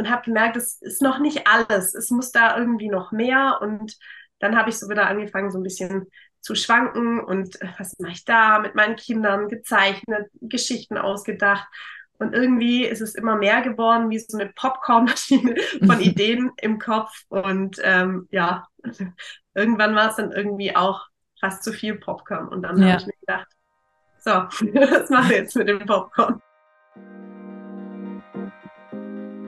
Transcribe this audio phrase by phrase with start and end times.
[0.00, 1.94] und habe gemerkt, es ist noch nicht alles.
[1.94, 3.58] Es muss da irgendwie noch mehr.
[3.60, 3.98] Und
[4.38, 6.06] dann habe ich so wieder angefangen, so ein bisschen
[6.40, 11.68] zu schwanken und äh, was mache ich da mit meinen Kindern gezeichnet, Geschichten ausgedacht.
[12.18, 15.54] Und irgendwie ist es immer mehr geworden, wie so eine Popcornmaschine
[15.86, 17.12] von Ideen im Kopf.
[17.28, 18.68] Und ähm, ja,
[19.54, 21.08] irgendwann war es dann irgendwie auch
[21.38, 22.48] fast zu viel Popcorn.
[22.48, 22.92] Und dann ja.
[22.92, 23.48] habe ich mir gedacht,
[24.18, 26.40] so, was mache ich jetzt mit dem Popcorn?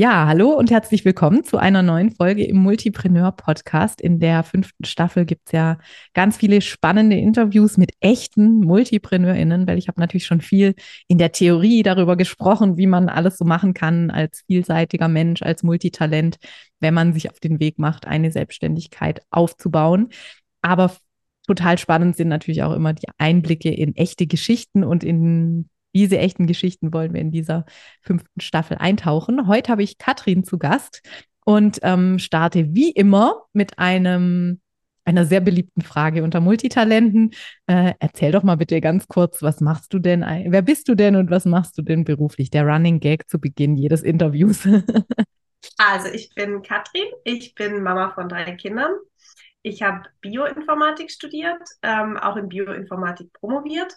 [0.00, 4.00] Ja, hallo und herzlich willkommen zu einer neuen Folge im Multipreneur Podcast.
[4.00, 5.76] In der fünften Staffel gibt es ja
[6.14, 10.74] ganz viele spannende Interviews mit echten MultipreneurInnen, weil ich habe natürlich schon viel
[11.06, 15.62] in der Theorie darüber gesprochen, wie man alles so machen kann als vielseitiger Mensch, als
[15.64, 16.38] Multitalent,
[16.78, 20.08] wenn man sich auf den Weg macht, eine Selbstständigkeit aufzubauen.
[20.62, 20.96] Aber
[21.46, 26.46] total spannend sind natürlich auch immer die Einblicke in echte Geschichten und in diese echten
[26.46, 27.64] Geschichten wollen wir in dieser
[28.02, 29.46] fünften Staffel eintauchen.
[29.46, 31.02] Heute habe ich Katrin zu Gast
[31.44, 34.60] und ähm, starte wie immer mit einem
[35.04, 37.32] einer sehr beliebten Frage unter Multitalenten.
[37.66, 40.20] Äh, erzähl doch mal bitte ganz kurz, was machst du denn?
[40.20, 42.50] Wer bist du denn und was machst du denn beruflich?
[42.50, 44.64] Der Running Gag zu Beginn jedes Interviews.
[45.78, 48.92] also ich bin Katrin, ich bin Mama von drei Kindern.
[49.62, 53.92] Ich habe Bioinformatik studiert, ähm, auch in Bioinformatik promoviert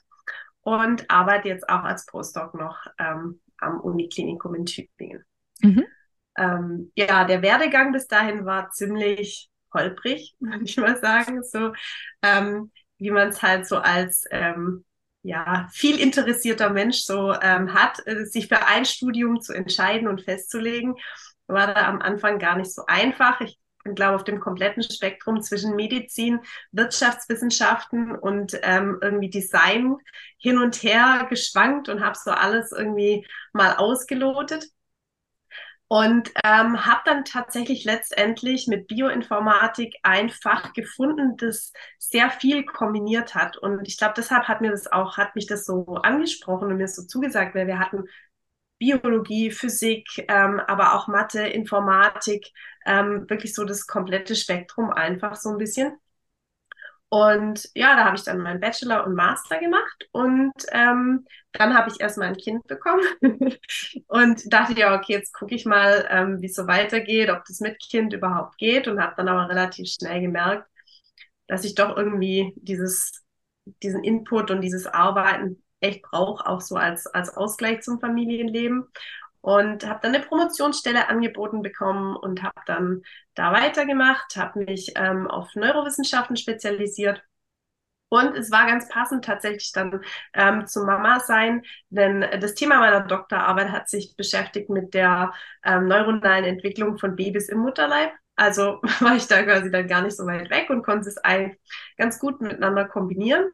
[0.64, 5.25] und arbeite jetzt auch als Postdoc noch ähm, am Uniklinikum in Tübingen.
[5.61, 5.86] Mhm.
[6.38, 11.73] Ähm, ja, der Werdegang bis dahin war ziemlich holprig, würde ich mal sagen, so
[12.22, 14.86] ähm, wie man es halt so als ähm,
[15.23, 20.22] ja, viel interessierter Mensch so ähm, hat, äh, sich für ein Studium zu entscheiden und
[20.22, 20.95] festzulegen,
[21.47, 23.40] war da am Anfang gar nicht so einfach.
[23.41, 26.39] Ich glaube, auf dem kompletten Spektrum zwischen Medizin,
[26.71, 29.97] Wirtschaftswissenschaften und ähm, irgendwie Design
[30.38, 34.66] hin und her geschwankt und habe so alles irgendwie mal ausgelotet.
[35.89, 43.35] Und ähm, habe dann tatsächlich letztendlich mit Bioinformatik ein Fach gefunden, das sehr viel kombiniert
[43.35, 43.57] hat.
[43.57, 46.88] Und ich glaube, deshalb hat mir das auch, hat mich das so angesprochen und mir
[46.88, 48.05] so zugesagt, weil wir hatten
[48.83, 52.47] Biologie, Physik, ähm, aber auch Mathe, Informatik,
[52.85, 55.97] ähm, wirklich so das komplette Spektrum einfach so ein bisschen.
[57.09, 61.91] Und ja, da habe ich dann meinen Bachelor und Master gemacht und ähm, dann habe
[61.91, 63.03] ich erst mal ein Kind bekommen
[64.07, 67.59] und dachte ja, okay, jetzt gucke ich mal, ähm, wie es so weitergeht, ob das
[67.59, 70.67] mit Kind überhaupt geht und habe dann aber relativ schnell gemerkt,
[71.47, 73.23] dass ich doch irgendwie dieses,
[73.83, 78.88] diesen Input und dieses Arbeiten echt brauche, auch so als, als Ausgleich zum Familienleben.
[79.41, 83.01] Und habe dann eine Promotionsstelle angeboten bekommen und habe dann
[83.35, 87.21] da weitergemacht, habe mich ähm, auf Neurowissenschaften spezialisiert.
[88.07, 90.01] Und es war ganz passend tatsächlich dann
[90.33, 95.33] ähm, zum Mama sein, denn das Thema meiner Doktorarbeit hat sich beschäftigt mit der
[95.65, 98.11] ähm, neuronalen Entwicklung von Babys im Mutterleib.
[98.35, 101.59] Also war ich da quasi dann gar nicht so weit weg und konnte es eigentlich
[101.97, 103.50] ganz gut miteinander kombinieren.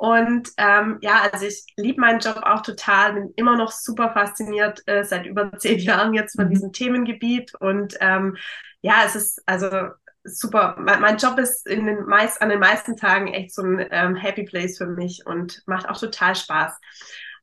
[0.00, 4.82] Und ähm, ja, also ich liebe meinen Job auch total, bin immer noch super fasziniert
[4.86, 6.50] äh, seit über zehn Jahren jetzt von mhm.
[6.50, 7.54] diesem Themengebiet.
[7.56, 8.38] Und ähm,
[8.80, 9.90] ja, es ist also
[10.24, 10.74] super.
[10.78, 14.16] Mein, mein Job ist in den meist, an den meisten Tagen echt so ein ähm,
[14.16, 16.72] Happy Place für mich und macht auch total Spaß.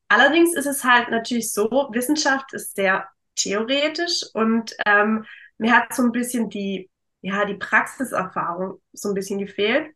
[0.08, 5.26] Allerdings ist es halt natürlich so, Wissenschaft ist sehr theoretisch und ähm,
[5.60, 6.90] mir hat so ein bisschen die,
[7.22, 9.92] ja, die Praxiserfahrung so ein bisschen gefehlt.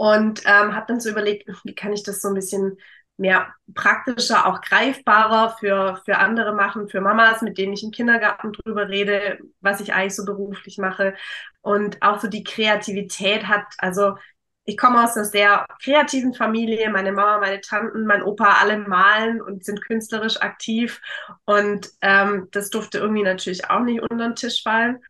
[0.00, 2.78] Und ähm, habe dann so überlegt, wie kann ich das so ein bisschen
[3.18, 8.54] mehr praktischer, auch greifbarer für, für andere machen, für Mamas, mit denen ich im Kindergarten
[8.54, 11.12] drüber rede, was ich eigentlich so beruflich mache.
[11.60, 14.14] Und auch so die Kreativität hat, also
[14.64, 16.88] ich komme aus einer sehr kreativen Familie.
[16.88, 21.02] Meine Mama, meine Tanten, mein Opa, alle malen und sind künstlerisch aktiv.
[21.44, 25.00] Und ähm, das durfte irgendwie natürlich auch nicht unter den Tisch fallen.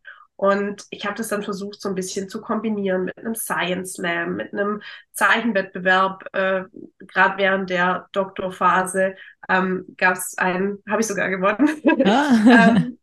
[0.41, 4.37] Und ich habe das dann versucht, so ein bisschen zu kombinieren mit einem Science Slam,
[4.37, 4.81] mit einem
[5.13, 6.25] Zeichenwettbewerb.
[6.33, 6.63] Äh,
[7.01, 9.17] Gerade während der Doktorphase
[9.51, 11.69] ähm, gab es einen, habe ich sogar gewonnen.
[12.07, 12.71] Ah.
[12.75, 12.99] ähm,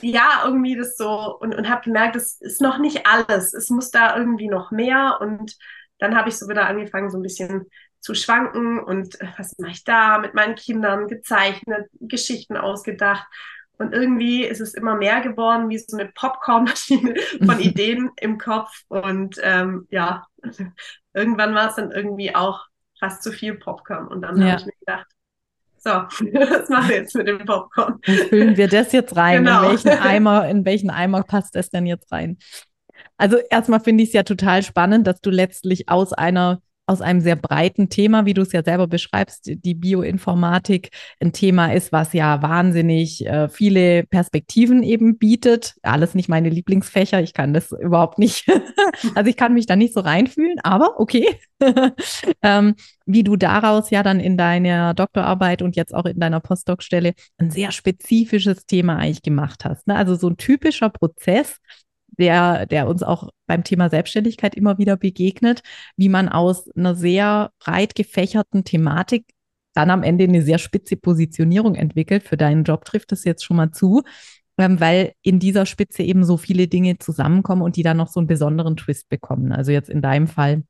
[0.00, 3.52] ja, irgendwie das so und, und habe gemerkt, es ist noch nicht alles.
[3.52, 5.18] Es muss da irgendwie noch mehr.
[5.20, 5.56] Und
[5.98, 7.66] dann habe ich so wieder angefangen, so ein bisschen
[7.98, 13.26] zu schwanken und äh, was mache ich da mit meinen Kindern gezeichnet, Geschichten ausgedacht
[13.78, 17.14] Und irgendwie ist es immer mehr geworden, wie so eine Popcornmaschine
[17.44, 18.70] von Ideen im Kopf.
[18.88, 20.26] Und ähm, ja,
[21.12, 22.66] irgendwann war es dann irgendwie auch
[22.98, 24.08] fast zu viel Popcorn.
[24.08, 24.52] Und dann ja.
[24.52, 25.06] habe ich mir gedacht,
[25.78, 28.00] so, was machen wir jetzt mit dem Popcorn?
[28.02, 29.44] Füllen wir das jetzt rein?
[29.44, 29.62] Genau.
[29.62, 32.38] In welchen Eimer, in welchen Eimer passt das denn jetzt rein?
[33.18, 37.20] Also erstmal finde ich es ja total spannend, dass du letztlich aus einer aus einem
[37.20, 40.90] sehr breiten Thema, wie du es ja selber beschreibst, die Bioinformatik
[41.20, 45.74] ein Thema ist, was ja wahnsinnig äh, viele Perspektiven eben bietet.
[45.82, 48.46] Alles nicht meine Lieblingsfächer, ich kann das überhaupt nicht.
[49.14, 51.38] also ich kann mich da nicht so reinfühlen, aber okay.
[52.42, 52.74] ähm,
[53.06, 57.50] wie du daraus ja dann in deiner Doktorarbeit und jetzt auch in deiner Postdoc-Stelle ein
[57.50, 59.86] sehr spezifisches Thema eigentlich gemacht hast.
[59.86, 59.96] Ne?
[59.96, 61.58] Also so ein typischer Prozess,
[62.18, 65.62] der, der uns auch beim Thema Selbstständigkeit immer wieder begegnet,
[65.96, 69.26] wie man aus einer sehr breit gefächerten Thematik
[69.74, 72.22] dann am Ende eine sehr spitze Positionierung entwickelt.
[72.22, 74.02] Für deinen Job trifft es jetzt schon mal zu,
[74.58, 78.20] ähm, weil in dieser Spitze eben so viele Dinge zusammenkommen und die dann noch so
[78.20, 79.52] einen besonderen Twist bekommen.
[79.52, 80.62] Also jetzt in deinem Fall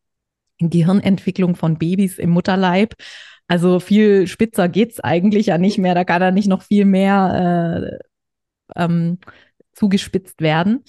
[0.59, 2.95] Gehirnentwicklung von Babys im Mutterleib.
[3.47, 5.95] Also viel spitzer geht's eigentlich ja nicht mehr.
[5.95, 8.01] Da kann da nicht noch viel mehr
[8.75, 9.19] äh, ähm,
[9.73, 10.83] zugespitzt werden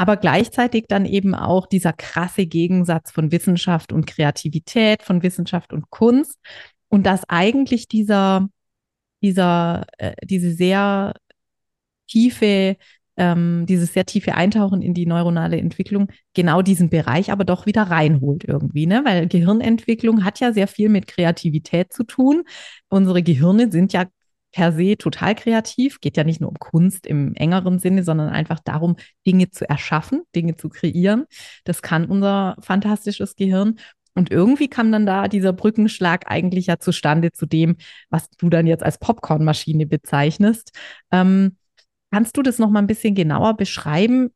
[0.00, 5.90] aber gleichzeitig dann eben auch dieser krasse Gegensatz von Wissenschaft und Kreativität, von Wissenschaft und
[5.90, 6.38] Kunst
[6.88, 8.48] und dass eigentlich dieser,
[9.20, 11.12] dieser, äh, diese sehr
[12.08, 12.78] tiefe,
[13.18, 17.82] ähm, dieses sehr tiefe Eintauchen in die neuronale Entwicklung genau diesen Bereich aber doch wieder
[17.82, 19.02] reinholt irgendwie, ne?
[19.04, 22.44] Weil Gehirnentwicklung hat ja sehr viel mit Kreativität zu tun.
[22.88, 24.06] Unsere Gehirne sind ja
[24.52, 26.00] per se total kreativ.
[26.00, 30.22] Geht ja nicht nur um Kunst im engeren Sinne, sondern einfach darum, Dinge zu erschaffen,
[30.34, 31.26] Dinge zu kreieren.
[31.64, 33.76] Das kann unser fantastisches Gehirn.
[34.14, 37.76] Und irgendwie kam dann da dieser Brückenschlag eigentlich ja zustande zu dem,
[38.10, 40.72] was du dann jetzt als Popcornmaschine bezeichnest.
[41.12, 41.56] Ähm,
[42.10, 44.30] kannst du das noch mal ein bisschen genauer beschreiben?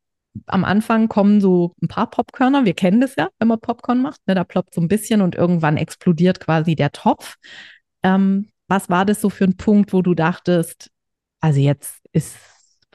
[0.46, 2.64] Am Anfang kommen so ein paar Popkörner.
[2.64, 4.20] Wir kennen das ja, wenn man Popcorn macht.
[4.26, 4.34] Ne?
[4.34, 7.36] Da ploppt so ein bisschen und irgendwann explodiert quasi der Topf.
[8.02, 10.90] Ähm, was war das so für ein Punkt, wo du dachtest,
[11.40, 12.36] also jetzt ist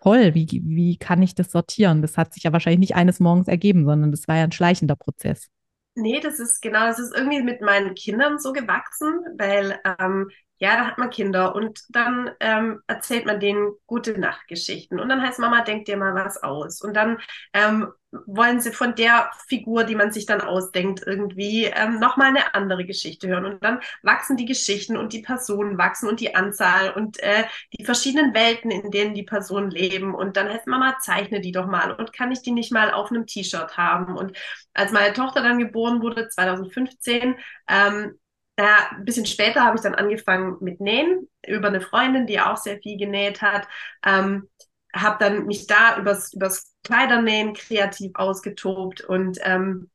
[0.02, 2.02] voll, wie, wie kann ich das sortieren?
[2.02, 4.96] Das hat sich ja wahrscheinlich nicht eines Morgens ergeben, sondern das war ja ein schleichender
[4.96, 5.50] Prozess.
[5.96, 10.76] Nee, das ist genau, das ist irgendwie mit meinen Kindern so gewachsen, weil ähm, ja,
[10.76, 15.40] da hat man Kinder und dann ähm, erzählt man denen gute Nachtgeschichten und dann heißt
[15.40, 17.18] Mama, denk dir mal was aus und dann
[17.54, 22.56] ähm, wollen sie von der Figur, die man sich dann ausdenkt, irgendwie ähm, nochmal eine
[22.56, 23.46] andere Geschichte hören.
[23.46, 27.44] Und dann wachsen die Geschichten und die Personen wachsen und die Anzahl und äh,
[27.78, 30.16] die verschiedenen Welten, in denen die Personen leben.
[30.16, 31.92] Und dann heißt Mama, zeichne die doch mal.
[31.92, 34.18] Und kann ich die nicht mal auf einem T-Shirt haben?
[34.18, 34.36] Und
[34.74, 37.36] als meine Tochter dann geboren wurde, 2015,
[37.70, 38.20] ähm,
[38.56, 42.58] da, ein bisschen später habe ich dann angefangen mit Nähen über eine Freundin, die auch
[42.58, 43.68] sehr viel genäht hat.
[44.06, 44.50] Ähm,
[44.94, 49.90] habe dann mich da übers, übers Kleidernähen kreativ ausgetobt und ähm,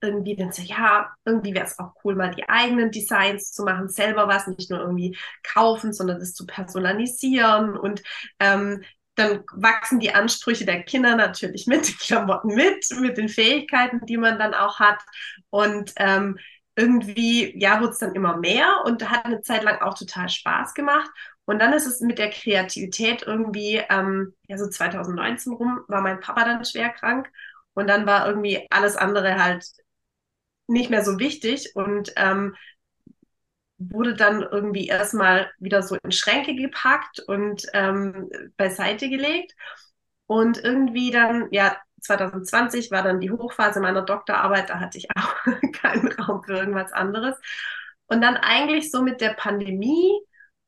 [0.00, 3.88] irgendwie dann so, ja, irgendwie wäre es auch cool, mal die eigenen Designs zu machen,
[3.88, 8.02] selber was, nicht nur irgendwie kaufen, sondern das zu personalisieren und
[8.40, 8.82] ähm,
[9.14, 14.16] dann wachsen die Ansprüche der Kinder natürlich mit den Klamotten mit, mit den Fähigkeiten, die
[14.16, 15.00] man dann auch hat.
[15.50, 16.38] Und ähm,
[16.74, 20.72] irgendwie, ja, wurde es dann immer mehr und hat eine Zeit lang auch total Spaß
[20.74, 21.10] gemacht.
[21.52, 26.18] Und dann ist es mit der Kreativität irgendwie, ähm, ja, so 2019 rum, war mein
[26.18, 27.30] Papa dann schwer krank
[27.74, 29.66] und dann war irgendwie alles andere halt
[30.66, 32.56] nicht mehr so wichtig und ähm,
[33.76, 39.54] wurde dann irgendwie erstmal wieder so in Schränke gepackt und ähm, beiseite gelegt.
[40.26, 45.34] Und irgendwie dann, ja, 2020 war dann die Hochphase meiner Doktorarbeit, da hatte ich auch
[45.82, 47.36] keinen Raum für irgendwas anderes.
[48.06, 50.18] Und dann eigentlich so mit der Pandemie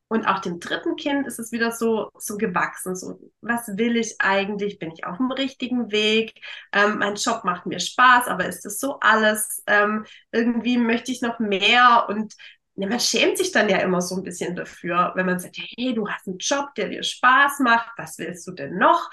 [0.07, 2.95] und auch dem dritten Kind ist es wieder so, so gewachsen.
[2.95, 4.77] So, was will ich eigentlich?
[4.79, 6.33] Bin ich auf dem richtigen Weg?
[6.71, 9.63] Ähm, mein Job macht mir Spaß, aber ist das so alles?
[9.67, 12.35] Ähm, irgendwie möchte ich noch mehr und
[12.75, 15.93] ja, man schämt sich dann ja immer so ein bisschen dafür, wenn man sagt, hey,
[15.93, 19.09] du hast einen Job, der dir Spaß macht, was willst du denn noch?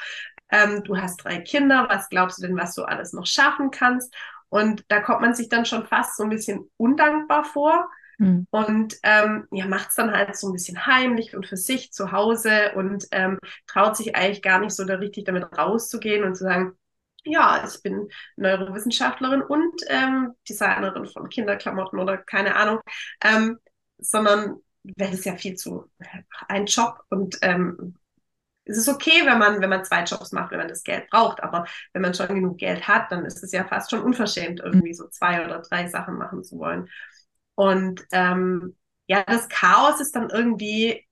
[0.51, 4.13] Ähm, du hast drei Kinder, was glaubst du denn, was du alles noch schaffen kannst?
[4.49, 7.89] Und da kommt man sich dann schon fast so ein bisschen undankbar vor.
[8.23, 8.47] Mhm.
[8.51, 12.13] Und ähm, ja, macht es dann halt so ein bisschen heimlich und für sich zu
[12.13, 16.45] Hause und ähm, traut sich eigentlich gar nicht so da richtig damit rauszugehen und zu
[16.45, 16.79] sagen,
[17.25, 22.79] ja, ich bin Neurowissenschaftlerin und ähm, Designerin von Kinderklamotten oder keine Ahnung,
[23.25, 23.59] ähm,
[23.99, 25.91] sondern weil es ja viel zu
[26.49, 27.97] ein Job und ähm,
[28.65, 31.43] es ist okay, wenn man, wenn man zwei Jobs macht, wenn man das Geld braucht,
[31.43, 34.95] aber wenn man schon genug Geld hat, dann ist es ja fast schon unverschämt, irgendwie
[34.95, 36.89] so zwei oder drei Sachen machen zu wollen.
[37.55, 41.07] Und ähm, ja, das Chaos ist dann irgendwie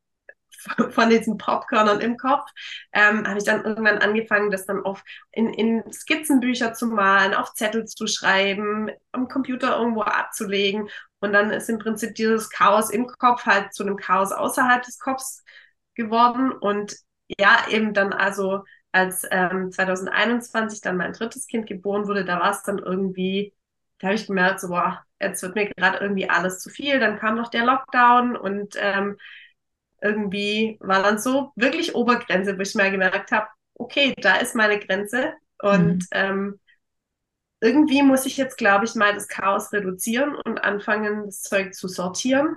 [0.90, 2.44] von diesen Popcornern im Kopf,
[2.92, 7.54] ähm, habe ich dann irgendwann angefangen, das dann auf in, in Skizzenbücher zu malen, auf
[7.54, 10.88] Zettel zu schreiben, am Computer irgendwo abzulegen.
[11.20, 14.99] Und dann ist im Prinzip dieses Chaos im Kopf halt zu einem Chaos außerhalb des
[14.99, 15.44] Kopfs
[15.94, 16.52] geworden.
[16.52, 16.97] Und
[17.38, 22.50] ja, eben dann also als ähm, 2021 dann mein drittes Kind geboren wurde, da war
[22.50, 23.54] es dann irgendwie,
[24.00, 26.99] da habe ich gemerkt, so, boah, jetzt wird mir gerade irgendwie alles zu viel.
[26.99, 29.19] Dann kam noch der Lockdown und ähm,
[30.00, 34.78] irgendwie war dann so wirklich Obergrenze, wo ich mal gemerkt habe, okay, da ist meine
[34.78, 35.35] Grenze.
[35.62, 36.07] Und mhm.
[36.12, 36.61] ähm,
[37.61, 41.88] irgendwie muss ich jetzt, glaube ich, mal das Chaos reduzieren und anfangen, das Zeug zu
[41.88, 42.57] sortieren.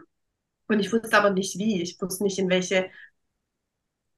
[0.67, 1.81] Und ich wusste aber nicht wie.
[1.81, 2.89] Ich wusste nicht, in welche,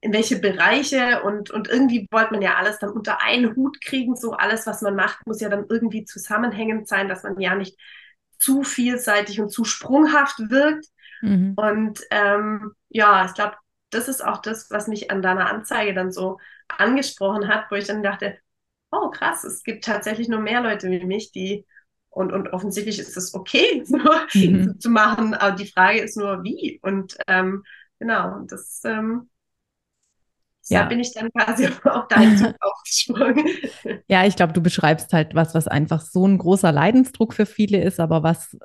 [0.00, 4.14] in welche Bereiche und, und irgendwie wollte man ja alles dann unter einen Hut kriegen.
[4.16, 7.76] So alles, was man macht, muss ja dann irgendwie zusammenhängend sein, dass man ja nicht
[8.38, 10.86] zu vielseitig und zu sprunghaft wirkt.
[11.22, 11.54] Mhm.
[11.56, 13.56] Und ähm, ja, ich glaube,
[13.90, 16.38] das ist auch das, was mich an deiner Anzeige dann so
[16.68, 18.38] angesprochen hat, wo ich dann dachte,
[18.90, 21.64] oh krass, es gibt tatsächlich nur mehr Leute wie mich, die
[22.10, 23.98] und, und offensichtlich ist es okay, so
[24.34, 24.78] mhm.
[24.80, 26.80] zu machen, aber die Frage ist nur, wie.
[26.82, 27.64] Und ähm,
[27.98, 29.28] genau, das ähm,
[30.68, 30.82] ja.
[30.82, 33.46] Da bin ich dann quasi auf deinen Zug aufgesprungen.
[34.08, 37.82] Ja, ich glaube, du beschreibst halt was, was einfach so ein großer Leidensdruck für viele
[37.82, 38.56] ist, aber was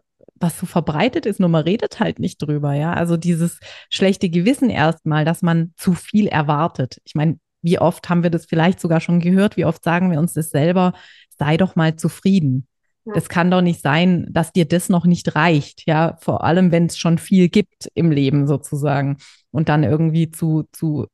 [0.44, 2.94] was so verbreitet ist, nur man redet halt nicht drüber, ja.
[2.94, 3.60] Also dieses
[3.92, 7.00] schlechte Gewissen erstmal, dass man zu viel erwartet.
[7.06, 9.56] Ich meine, wie oft haben wir das vielleicht sogar schon gehört?
[9.56, 10.94] Wie oft sagen wir uns das selber?
[11.38, 12.68] Sei doch mal zufrieden.
[13.06, 16.18] Das kann doch nicht sein, dass dir das noch nicht reicht, ja.
[16.22, 19.18] Vor allem, wenn es schon viel gibt im Leben sozusagen.
[19.52, 21.08] Und dann irgendwie zu, zu,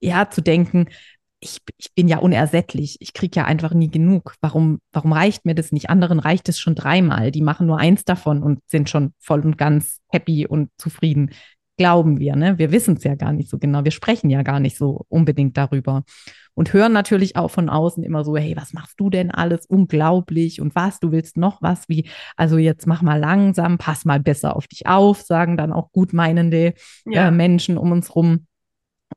[0.00, 0.86] ja, zu denken,
[1.40, 4.34] ich, ich bin ja unersättlich, ich kriege ja einfach nie genug.
[4.40, 5.88] Warum, warum reicht mir das nicht?
[5.88, 7.30] Anderen reicht es schon dreimal.
[7.30, 11.30] Die machen nur eins davon und sind schon voll und ganz happy und zufrieden.
[11.76, 12.58] Glauben wir, ne?
[12.58, 13.84] Wir wissen es ja gar nicht so genau.
[13.84, 16.02] Wir sprechen ja gar nicht so unbedingt darüber.
[16.54, 19.64] Und hören natürlich auch von außen immer so, hey, was machst du denn alles?
[19.66, 20.60] Unglaublich.
[20.60, 21.88] Und was, du willst noch was?
[21.88, 25.92] Wie, also jetzt mach mal langsam, pass mal besser auf dich auf, sagen dann auch
[25.92, 26.74] gutmeinende
[27.06, 27.28] ja.
[27.28, 28.47] äh, Menschen um uns rum.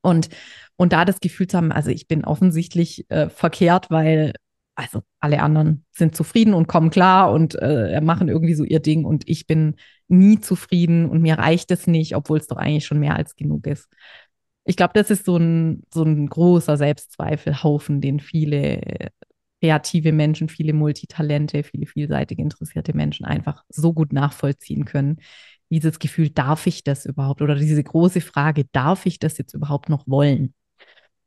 [0.02, 0.30] Und,
[0.78, 4.34] und da das Gefühl zu haben, also ich bin offensichtlich äh, verkehrt, weil
[4.76, 9.06] also alle anderen sind zufrieden und kommen klar und äh, machen irgendwie so ihr Ding
[9.06, 9.76] und ich bin
[10.08, 13.68] nie zufrieden und mir reicht es nicht, obwohl es doch eigentlich schon mehr als genug
[13.68, 13.90] ist.
[14.64, 19.10] Ich glaube, das ist so ein, so ein großer Selbstzweifelhaufen, den viele
[19.62, 25.18] kreative Menschen, viele Multitalente, viele vielseitig interessierte Menschen einfach so gut nachvollziehen können
[25.72, 27.42] dieses Gefühl, darf ich das überhaupt?
[27.42, 30.54] Oder diese große Frage, darf ich das jetzt überhaupt noch wollen?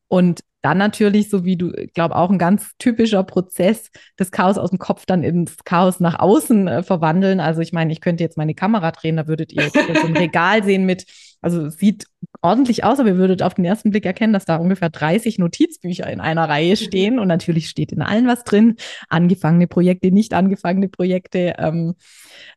[0.09, 4.71] Und dann natürlich, so wie du, glaube auch ein ganz typischer Prozess, das Chaos aus
[4.71, 7.41] dem Kopf dann ins Chaos nach außen äh, verwandeln.
[7.41, 10.63] Also ich meine, ich könnte jetzt meine Kamera drehen, da würdet ihr so ein Regal
[10.65, 11.05] sehen mit,
[11.43, 12.07] also sieht
[12.41, 16.11] ordentlich aus, aber ihr würdet auf den ersten Blick erkennen, dass da ungefähr 30 Notizbücher
[16.11, 18.77] in einer Reihe stehen und natürlich steht in allen was drin,
[19.09, 21.57] angefangene Projekte, nicht angefangene Projekte.
[21.59, 21.95] Ähm,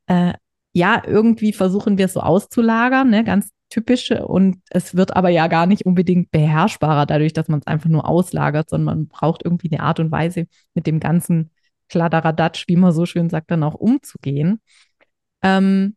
[0.06, 0.34] äh,
[0.78, 4.12] ja, irgendwie versuchen wir es so auszulagern, ne, ganz typisch.
[4.12, 8.08] Und es wird aber ja gar nicht unbedingt beherrschbarer dadurch, dass man es einfach nur
[8.08, 11.50] auslagert, sondern man braucht irgendwie eine Art und Weise, mit dem ganzen
[11.90, 14.62] Kladderadatsch, wie man so schön sagt, dann auch umzugehen.
[15.42, 15.96] Ähm,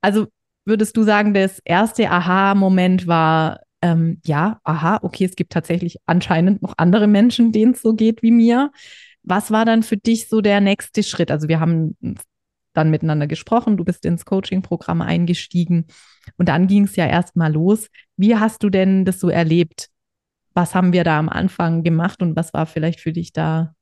[0.00, 0.26] also
[0.64, 6.62] würdest du sagen, das erste Aha-Moment war, ähm, ja, aha, okay, es gibt tatsächlich anscheinend
[6.62, 8.72] noch andere Menschen, denen es so geht wie mir.
[9.22, 11.30] Was war dann für dich so der nächste Schritt?
[11.30, 11.96] Also wir haben
[12.76, 15.86] dann miteinander gesprochen, du bist ins Coaching-Programm eingestiegen
[16.36, 17.88] und dann ging es ja erstmal los.
[18.16, 19.88] Wie hast du denn das so erlebt?
[20.54, 23.74] Was haben wir da am Anfang gemacht und was war vielleicht für dich da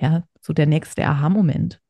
[0.00, 1.80] ja so der nächste Aha-Moment?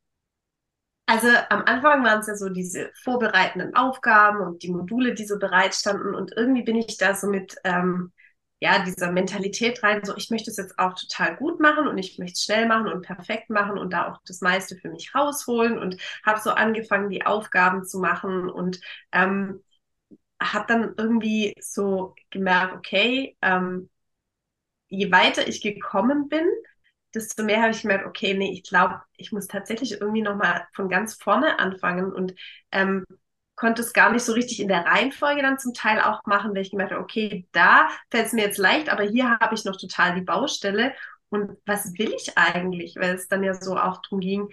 [1.07, 5.38] Also am Anfang waren es ja so diese vorbereitenden Aufgaben und die Module, die so
[5.38, 8.12] bereitstanden und irgendwie bin ich da so mit ähm,
[8.60, 12.18] ja, dieser Mentalität rein, so ich möchte es jetzt auch total gut machen und ich
[12.18, 15.78] möchte es schnell machen und perfekt machen und da auch das meiste für mich rausholen
[15.78, 15.96] und
[16.26, 18.80] habe so angefangen, die Aufgaben zu machen und
[19.12, 19.62] ähm,
[20.42, 23.90] habe dann irgendwie so gemerkt, okay, ähm,
[24.88, 26.46] je weiter ich gekommen bin,
[27.14, 30.88] desto mehr habe ich gemerkt, okay, nee, ich glaube, ich muss tatsächlich irgendwie nochmal von
[30.88, 32.34] ganz vorne anfangen und
[32.72, 33.04] ähm,
[33.58, 36.62] konnte es gar nicht so richtig in der Reihenfolge dann zum Teil auch machen, weil
[36.62, 39.76] ich gemerkt habe, okay, da fällt es mir jetzt leicht, aber hier habe ich noch
[39.76, 40.94] total die Baustelle.
[41.28, 42.94] Und was will ich eigentlich?
[42.96, 44.48] Weil es dann ja so auch darum ging,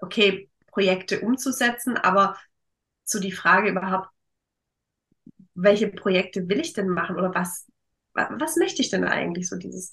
[0.00, 2.36] okay, Projekte umzusetzen, aber
[3.04, 4.08] so die Frage überhaupt,
[5.54, 7.66] welche Projekte will ich denn machen oder was,
[8.14, 9.92] was möchte ich denn eigentlich so dieses?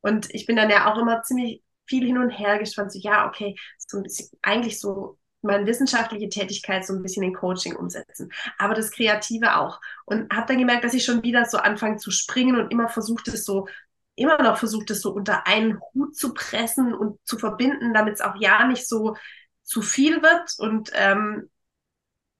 [0.00, 3.28] Und ich bin dann ja auch immer ziemlich viel hin und her gespannt, so ja,
[3.28, 8.32] okay, so ein bisschen eigentlich so meine wissenschaftliche Tätigkeit so ein bisschen in Coaching umsetzen,
[8.58, 9.80] aber das Kreative auch.
[10.04, 13.28] Und habe dann gemerkt, dass ich schon wieder so anfange zu springen und immer versucht
[13.28, 13.68] es so,
[14.14, 18.20] immer noch versucht es so unter einen Hut zu pressen und zu verbinden, damit es
[18.20, 19.16] auch ja nicht so
[19.62, 20.54] zu viel wird.
[20.58, 21.50] Und ähm,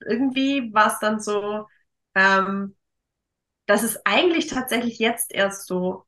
[0.01, 1.67] irgendwie war es dann so,
[2.15, 2.77] ähm,
[3.67, 6.07] dass es eigentlich tatsächlich jetzt erst so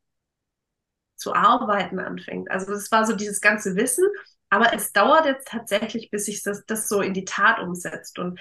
[1.16, 2.50] zu arbeiten anfängt.
[2.50, 4.04] Also das war so dieses ganze Wissen,
[4.50, 8.18] aber es dauert jetzt tatsächlich, bis sich das, das so in die Tat umsetzt.
[8.18, 8.40] Und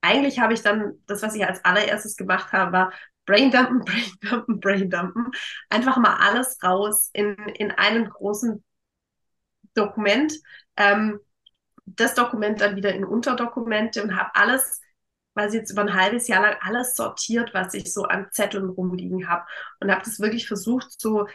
[0.00, 2.92] eigentlich habe ich dann, das, was ich als allererstes gemacht habe, war
[3.26, 3.80] Braindumpen,
[4.20, 5.30] Braindumpen, Braindumpen.
[5.70, 8.62] Einfach mal alles raus in, in einem großen
[9.74, 10.32] Dokument.
[10.76, 11.20] Ähm,
[11.86, 14.80] das Dokument dann wieder in Unterdokumente und habe alles
[15.34, 19.28] quasi jetzt über ein halbes Jahr lang alles sortiert, was ich so an Zetteln rumliegen
[19.28, 19.44] habe
[19.80, 21.26] und habe das wirklich versucht, so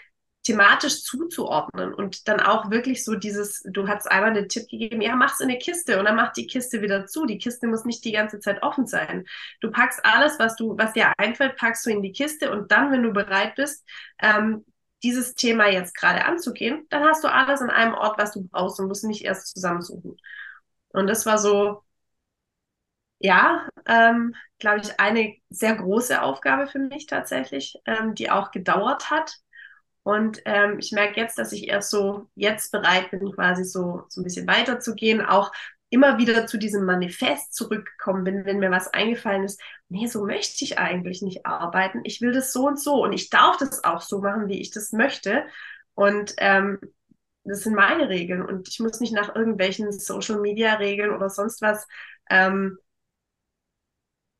[0.50, 5.16] thematisch zuzuordnen und dann auch wirklich so dieses, du hast einmal den Tipp gegeben, ja,
[5.16, 7.26] mach's in eine Kiste und dann mach die Kiste wieder zu.
[7.28, 9.26] Die Kiste muss nicht die ganze Zeit offen sein.
[9.62, 12.92] Du packst alles, was du, was dir einfällt, packst du in die Kiste und dann,
[12.92, 13.86] wenn du bereit bist,
[14.20, 14.66] ähm,
[15.04, 18.80] dieses Thema jetzt gerade anzugehen, dann hast du alles an einem Ort, was du brauchst
[18.80, 20.18] und musst nicht erst zusammensuchen.
[20.90, 21.84] Und das war so,
[23.20, 29.10] ja, ähm, glaube ich, eine sehr große Aufgabe für mich tatsächlich, ähm, die auch gedauert
[29.12, 29.38] hat.
[30.10, 34.22] Und ähm, ich merke jetzt, dass ich erst so jetzt bereit bin, quasi so, so
[34.22, 35.52] ein bisschen weiterzugehen, auch
[35.92, 40.66] immer wieder zu diesem Manifest zurückgekommen bin, wenn mir was eingefallen ist, nee, so möchte
[40.66, 42.02] ich eigentlich nicht arbeiten.
[42.06, 44.72] Ich will das so und so und ich darf das auch so machen, wie ich
[44.72, 45.46] das möchte.
[45.94, 46.80] Und ähm,
[47.44, 51.88] das sind meine Regeln und ich muss nicht nach irgendwelchen Social-Media-Regeln oder sonst was
[52.32, 52.80] ähm,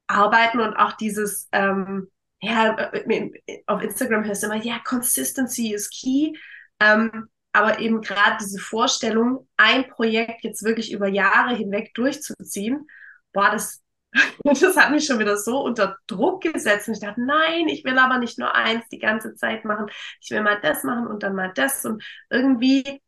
[0.08, 2.10] arbeiten und auch dieses, ähm,
[2.42, 6.34] ja, äh, auf Instagram hörst du immer, ja, Consistency is key.
[6.80, 12.88] Ähm, aber eben gerade diese Vorstellung, ein Projekt jetzt wirklich über Jahre hinweg durchzuziehen,
[13.34, 13.82] boah, das,
[14.44, 16.88] das hat mich schon wieder so unter Druck gesetzt.
[16.88, 19.88] Und ich dachte, nein, ich will aber nicht nur eins die ganze Zeit machen.
[20.22, 21.86] Ich will mal das machen und dann mal das.
[21.86, 23.02] Und irgendwie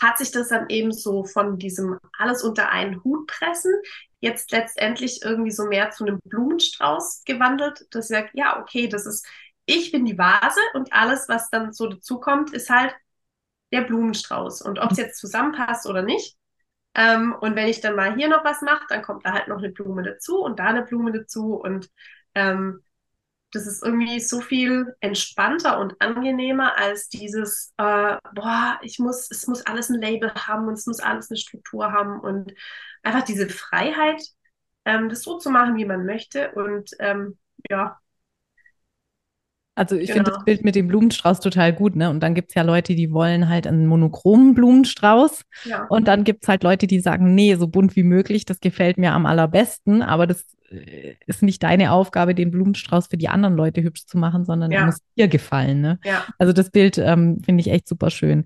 [0.00, 3.72] hat sich das dann eben so von diesem alles unter einen Hut pressen
[4.24, 9.04] jetzt letztendlich irgendwie so mehr zu einem Blumenstrauß gewandelt, dass ich sage, ja, okay, das
[9.06, 9.26] ist,
[9.66, 12.94] ich bin die Vase und alles, was dann so dazukommt, ist halt
[13.70, 14.62] der Blumenstrauß.
[14.62, 16.38] Und ob es jetzt zusammenpasst oder nicht.
[16.94, 19.58] Ähm, und wenn ich dann mal hier noch was mache, dann kommt da halt noch
[19.58, 21.90] eine Blume dazu und da eine Blume dazu und
[22.34, 22.82] ähm,
[23.54, 29.46] das ist irgendwie so viel entspannter und angenehmer als dieses, äh, boah, ich muss, es
[29.46, 32.52] muss alles ein Label haben und es muss alles eine Struktur haben und
[33.02, 34.22] einfach diese Freiheit,
[34.84, 37.38] ähm, das so zu machen, wie man möchte und ähm,
[37.70, 37.98] ja.
[39.76, 40.18] Also ich genau.
[40.18, 42.08] finde das Bild mit dem Blumenstrauß total gut, ne?
[42.08, 45.42] Und dann gibt es ja Leute, die wollen halt einen monochromen Blumenstrauß.
[45.64, 45.86] Ja.
[45.88, 48.98] Und dann gibt es halt Leute, die sagen, nee, so bunt wie möglich, das gefällt
[48.98, 50.46] mir am allerbesten, aber das
[51.26, 54.80] ist nicht deine Aufgabe, den Blumenstrauß für die anderen Leute hübsch zu machen, sondern ja.
[54.80, 55.80] er muss dir gefallen.
[55.80, 55.98] Ne?
[56.04, 56.24] Ja.
[56.38, 58.44] Also das Bild ähm, finde ich echt super schön.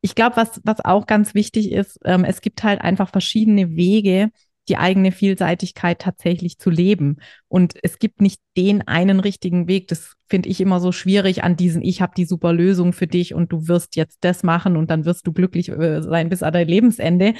[0.00, 4.30] Ich glaube, was, was auch ganz wichtig ist, ähm, es gibt halt einfach verschiedene Wege,
[4.68, 7.16] die eigene Vielseitigkeit tatsächlich zu leben.
[7.48, 9.88] Und es gibt nicht den einen richtigen Weg.
[9.88, 13.34] Das finde ich immer so schwierig an diesen, ich habe die super Lösung für dich
[13.34, 16.52] und du wirst jetzt das machen und dann wirst du glücklich äh, sein bis an
[16.52, 17.34] dein Lebensende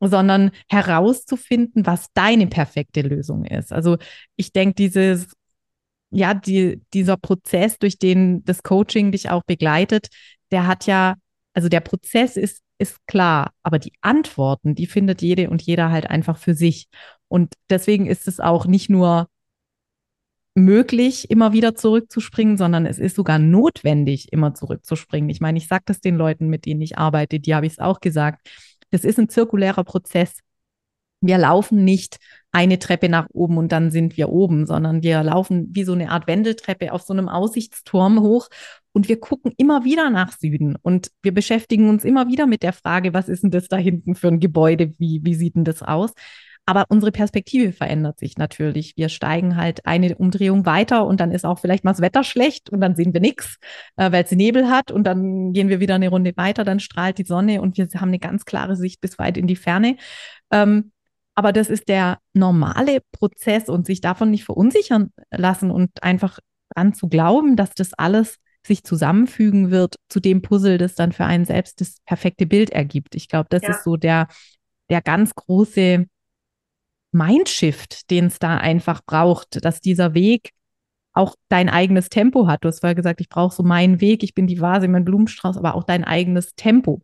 [0.00, 3.72] sondern herauszufinden, was deine perfekte Lösung ist.
[3.72, 3.96] Also
[4.36, 5.28] ich denke, dieses,
[6.10, 10.08] ja, die, dieser Prozess, durch den das Coaching dich auch begleitet,
[10.50, 11.16] der hat ja,
[11.54, 16.10] also der Prozess ist, ist klar, aber die Antworten, die findet jede und jeder halt
[16.10, 16.88] einfach für sich.
[17.28, 19.28] Und deswegen ist es auch nicht nur
[20.54, 25.28] möglich, immer wieder zurückzuspringen, sondern es ist sogar notwendig, immer zurückzuspringen.
[25.28, 27.78] Ich meine, ich sage das den Leuten, mit denen ich arbeite, die habe ich es
[27.78, 28.48] auch gesagt.
[28.90, 30.40] Das ist ein zirkulärer Prozess.
[31.20, 32.18] Wir laufen nicht
[32.52, 36.10] eine Treppe nach oben und dann sind wir oben, sondern wir laufen wie so eine
[36.10, 38.48] Art Wendeltreppe auf so einem Aussichtsturm hoch
[38.92, 42.72] und wir gucken immer wieder nach Süden und wir beschäftigen uns immer wieder mit der
[42.72, 44.94] Frage, was ist denn das da hinten für ein Gebäude?
[44.98, 46.12] Wie, wie sieht denn das aus?
[46.68, 48.94] Aber unsere Perspektive verändert sich natürlich.
[48.96, 52.70] Wir steigen halt eine Umdrehung weiter und dann ist auch vielleicht mal das Wetter schlecht
[52.70, 53.58] und dann sehen wir nichts,
[53.96, 57.18] äh, weil es Nebel hat und dann gehen wir wieder eine Runde weiter, dann strahlt
[57.18, 59.96] die Sonne und wir haben eine ganz klare Sicht bis weit in die Ferne.
[60.50, 60.90] Ähm,
[61.36, 66.40] aber das ist der normale Prozess und sich davon nicht verunsichern lassen und einfach
[66.74, 71.26] dran zu glauben, dass das alles sich zusammenfügen wird zu dem Puzzle, das dann für
[71.26, 73.14] einen selbst das perfekte Bild ergibt.
[73.14, 73.70] Ich glaube, das ja.
[73.70, 74.26] ist so der,
[74.90, 76.06] der ganz große
[77.16, 80.50] Mindshift, den es da einfach braucht, dass dieser Weg
[81.12, 82.62] auch dein eigenes Tempo hat.
[82.62, 85.56] Du hast vorher gesagt, ich brauche so meinen Weg, ich bin die Vase, mein Blumenstrauß,
[85.56, 87.00] aber auch dein eigenes Tempo.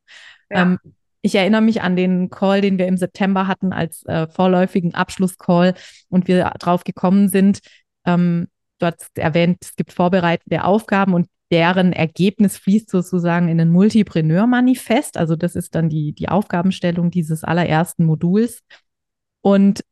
[0.50, 0.62] Ja.
[0.62, 0.78] Ähm,
[1.22, 5.74] ich erinnere mich an den Call, den wir im September hatten als äh, vorläufigen Abschlusscall
[6.08, 7.60] und wir drauf gekommen sind.
[8.04, 8.48] Ähm,
[8.80, 15.16] du hast erwähnt, es gibt vorbereitende Aufgaben und deren Ergebnis fließt sozusagen in ein Multipreneur-Manifest.
[15.16, 18.60] Also das ist dann die, die Aufgabenstellung dieses allerersten Moduls.
[19.42, 19.84] Und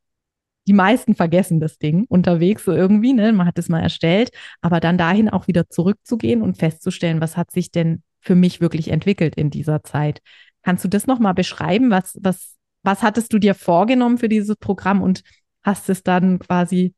[0.66, 3.32] die meisten vergessen das Ding unterwegs so irgendwie, ne?
[3.32, 7.50] Man hat es mal erstellt, aber dann dahin auch wieder zurückzugehen und festzustellen, was hat
[7.50, 10.20] sich denn für mich wirklich entwickelt in dieser Zeit.
[10.62, 11.90] Kannst du das nochmal beschreiben?
[11.90, 15.22] Was, was, was hattest du dir vorgenommen für dieses Programm und
[15.62, 16.94] hast es dann quasi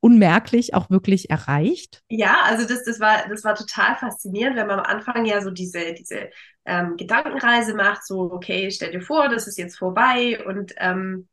[0.00, 2.02] unmerklich auch wirklich erreicht?
[2.08, 5.50] Ja, also das, das, war, das war total faszinierend, wenn man am Anfang ja so
[5.50, 6.30] diese, diese
[6.64, 11.28] ähm, Gedankenreise macht, so, okay, stell dir vor, das ist jetzt vorbei und ähm,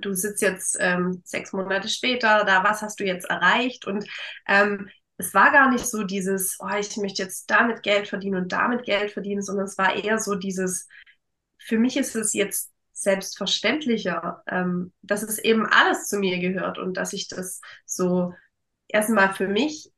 [0.00, 3.86] du sitzt jetzt ähm, sechs Monate später da, was hast du jetzt erreicht?
[3.86, 4.06] Und
[4.46, 8.52] ähm, es war gar nicht so dieses, oh, ich möchte jetzt damit Geld verdienen und
[8.52, 10.88] damit Geld verdienen, sondern es war eher so dieses,
[11.58, 16.96] für mich ist es jetzt selbstverständlicher, ähm, dass es eben alles zu mir gehört und
[16.96, 18.34] dass ich das so
[18.88, 19.90] erstmal für mich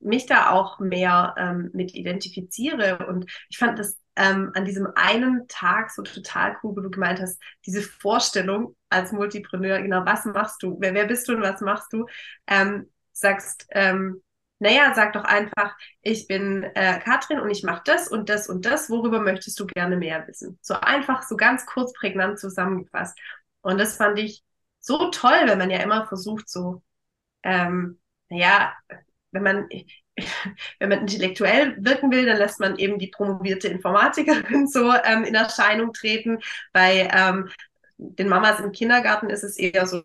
[0.00, 3.06] mich da auch mehr ähm, mit identifiziere.
[3.06, 7.20] Und ich fand das ähm, an diesem einen Tag so total cool, wo du gemeint
[7.20, 10.76] hast, diese Vorstellung als Multipreneur, genau, was machst du?
[10.80, 12.06] Wer, wer bist du und was machst du?
[12.46, 14.22] Ähm, sagst, ähm,
[14.58, 18.66] naja, sag doch einfach, ich bin äh, Katrin und ich mache das und das und
[18.66, 18.90] das.
[18.90, 20.58] Worüber möchtest du gerne mehr wissen?
[20.60, 23.18] So einfach, so ganz kurz prägnant zusammengefasst.
[23.62, 24.42] Und das fand ich
[24.80, 26.82] so toll, wenn man ja immer versucht, so,
[27.42, 28.74] ähm, naja,
[29.32, 29.68] wenn man,
[30.78, 35.34] wenn man intellektuell wirken will, dann lässt man eben die promovierte Informatikerin so ähm, in
[35.34, 36.38] Erscheinung treten.
[36.72, 37.48] Bei ähm,
[37.98, 40.02] den Mamas im Kindergarten ist es eher so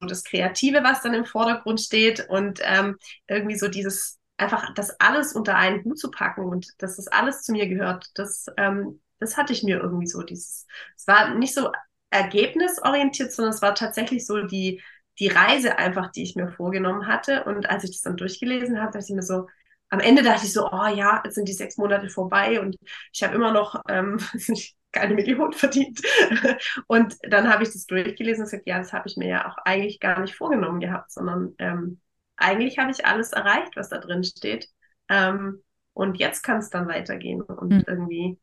[0.00, 2.96] das Kreative, was dann im Vordergrund steht und ähm,
[3.28, 7.42] irgendwie so dieses einfach das alles unter einen Hut zu packen und dass das alles
[7.42, 11.54] zu mir gehört, das, ähm, das hatte ich mir irgendwie so dieses, es war nicht
[11.54, 11.70] so
[12.10, 14.82] ergebnisorientiert, sondern es war tatsächlich so die,
[15.18, 17.44] die Reise einfach, die ich mir vorgenommen hatte.
[17.44, 19.46] Und als ich das dann durchgelesen habe, dachte ich mir so,
[19.90, 22.76] am Ende dachte ich so, oh ja, jetzt sind die sechs Monate vorbei und
[23.12, 24.18] ich habe immer noch ähm,
[24.92, 26.00] keine Million verdient.
[26.86, 29.56] Und dann habe ich das durchgelesen und gesagt, ja, das habe ich mir ja auch
[29.64, 32.00] eigentlich gar nicht vorgenommen gehabt, sondern ähm,
[32.36, 34.68] eigentlich habe ich alles erreicht, was da drin steht.
[35.08, 37.84] Ähm, und jetzt kann es dann weitergehen und mhm.
[37.86, 38.40] irgendwie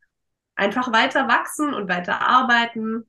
[0.55, 3.05] einfach weiter wachsen und weiter arbeiten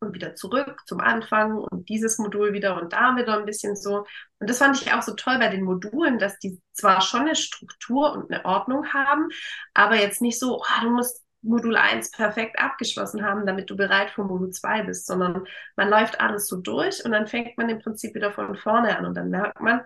[0.00, 4.06] und wieder zurück zum Anfang und dieses Modul wieder und da wieder ein bisschen so.
[4.38, 7.36] Und das fand ich auch so toll bei den Modulen, dass die zwar schon eine
[7.36, 9.28] Struktur und eine Ordnung haben,
[9.74, 14.10] aber jetzt nicht so, oh, du musst Modul 1 perfekt abgeschlossen haben, damit du bereit
[14.10, 17.80] für Modul 2 bist, sondern man läuft alles so durch und dann fängt man im
[17.80, 19.82] Prinzip wieder von vorne an und dann merkt man,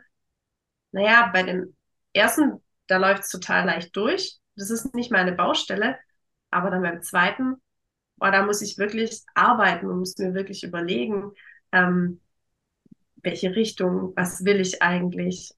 [0.92, 1.76] naja, bei den
[2.12, 4.38] ersten, da läuft es total leicht durch.
[4.56, 5.98] Das ist nicht meine Baustelle,
[6.50, 7.60] aber dann beim zweiten,
[8.18, 11.32] boah, da muss ich wirklich arbeiten und muss mir wirklich überlegen,
[11.72, 12.20] ähm,
[13.22, 15.54] welche Richtung, was will ich eigentlich?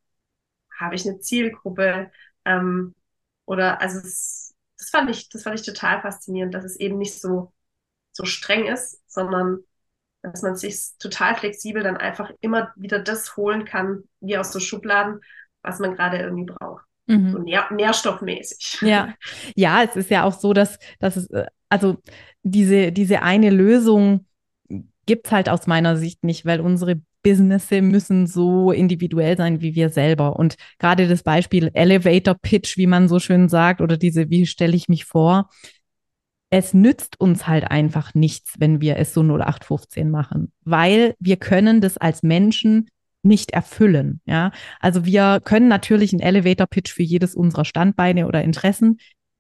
[0.79, 2.11] Habe ich eine Zielgruppe?
[2.44, 2.94] Ähm,
[3.46, 7.20] oder also es das fand ich, das fand ich total faszinierend, dass es eben nicht
[7.20, 7.53] so,
[8.12, 9.61] so streng ist, sondern
[10.23, 14.61] dass man sich total flexibel dann einfach immer wieder das holen kann, wie aus so
[14.61, 15.20] Schubladen,
[15.62, 16.85] was man gerade irgendwie braucht.
[17.11, 17.33] Mhm.
[17.33, 18.79] So nähr nährstoffmäßig.
[18.83, 19.14] Ja.
[19.55, 21.99] ja, es ist ja auch so, dass, dass es, äh, also
[22.42, 24.27] diese, diese eine Lösung
[25.07, 29.75] gibt es halt aus meiner Sicht nicht, weil unsere Businesse müssen so individuell sein wie
[29.75, 30.37] wir selber.
[30.37, 34.77] Und gerade das Beispiel Elevator Pitch, wie man so schön sagt, oder diese, wie stelle
[34.77, 35.51] ich mich vor,
[36.51, 41.81] es nützt uns halt einfach nichts, wenn wir es so 0815 machen, weil wir können
[41.81, 42.88] das als Menschen
[43.23, 44.21] nicht erfüllen.
[44.25, 48.99] Ja, also wir können natürlich einen Elevator Pitch für jedes unserer Standbeine oder Interessen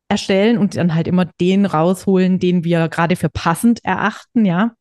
[0.08, 4.44] erstellen und dann halt immer den rausholen, den wir gerade für passend erachten.
[4.44, 4.72] Ja,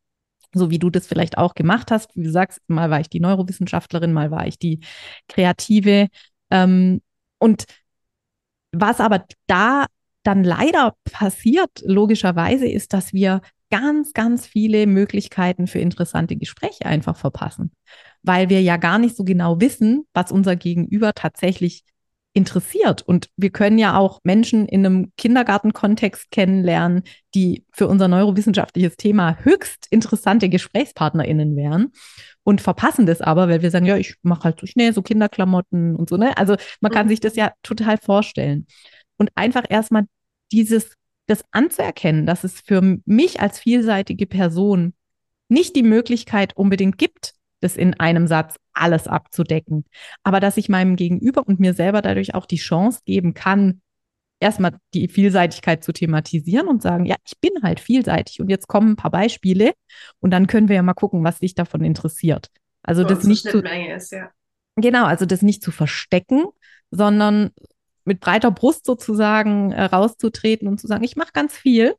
[0.54, 2.16] so wie du das vielleicht auch gemacht hast.
[2.16, 4.80] Wie du sagst, mal war ich die Neurowissenschaftlerin, mal war ich die
[5.28, 6.08] Kreative.
[6.50, 7.02] Ähm,
[7.38, 7.66] und
[8.72, 9.86] was aber da
[10.24, 17.16] dann leider passiert, logischerweise, ist, dass wir ganz, ganz viele Möglichkeiten für interessante Gespräche einfach
[17.16, 17.72] verpassen,
[18.24, 21.84] weil wir ja gar nicht so genau wissen, was unser Gegenüber tatsächlich
[22.34, 23.02] interessiert.
[23.02, 27.04] Und wir können ja auch Menschen in einem Kindergartenkontext kennenlernen,
[27.34, 31.92] die für unser neurowissenschaftliches Thema höchst interessante GesprächspartnerInnen wären
[32.44, 35.96] und verpassen das aber, weil wir sagen, ja, ich mache halt so schnell so Kinderklamotten
[35.96, 36.38] und so, ne?
[36.38, 37.10] Also man kann mhm.
[37.10, 38.68] sich das ja total vorstellen.
[39.18, 40.06] Und einfach erstmal
[40.52, 40.94] dieses,
[41.28, 44.94] das anzuerkennen, dass es für mich als vielseitige Person
[45.50, 49.86] nicht die Möglichkeit unbedingt gibt, das in einem Satz alles abzudecken.
[50.24, 53.82] Aber dass ich meinem Gegenüber und mir selber dadurch auch die Chance geben kann,
[54.40, 58.92] erstmal die Vielseitigkeit zu thematisieren und sagen, ja, ich bin halt vielseitig und jetzt kommen
[58.92, 59.74] ein paar Beispiele
[60.20, 62.50] und dann können wir ja mal gucken, was dich davon interessiert.
[62.82, 64.32] Also das nicht zu, ist, ja.
[64.78, 66.46] Genau, also das nicht zu verstecken,
[66.90, 67.52] sondern
[68.06, 71.96] mit breiter Brust sozusagen äh, rauszutreten und zu sagen, ich mache ganz viel.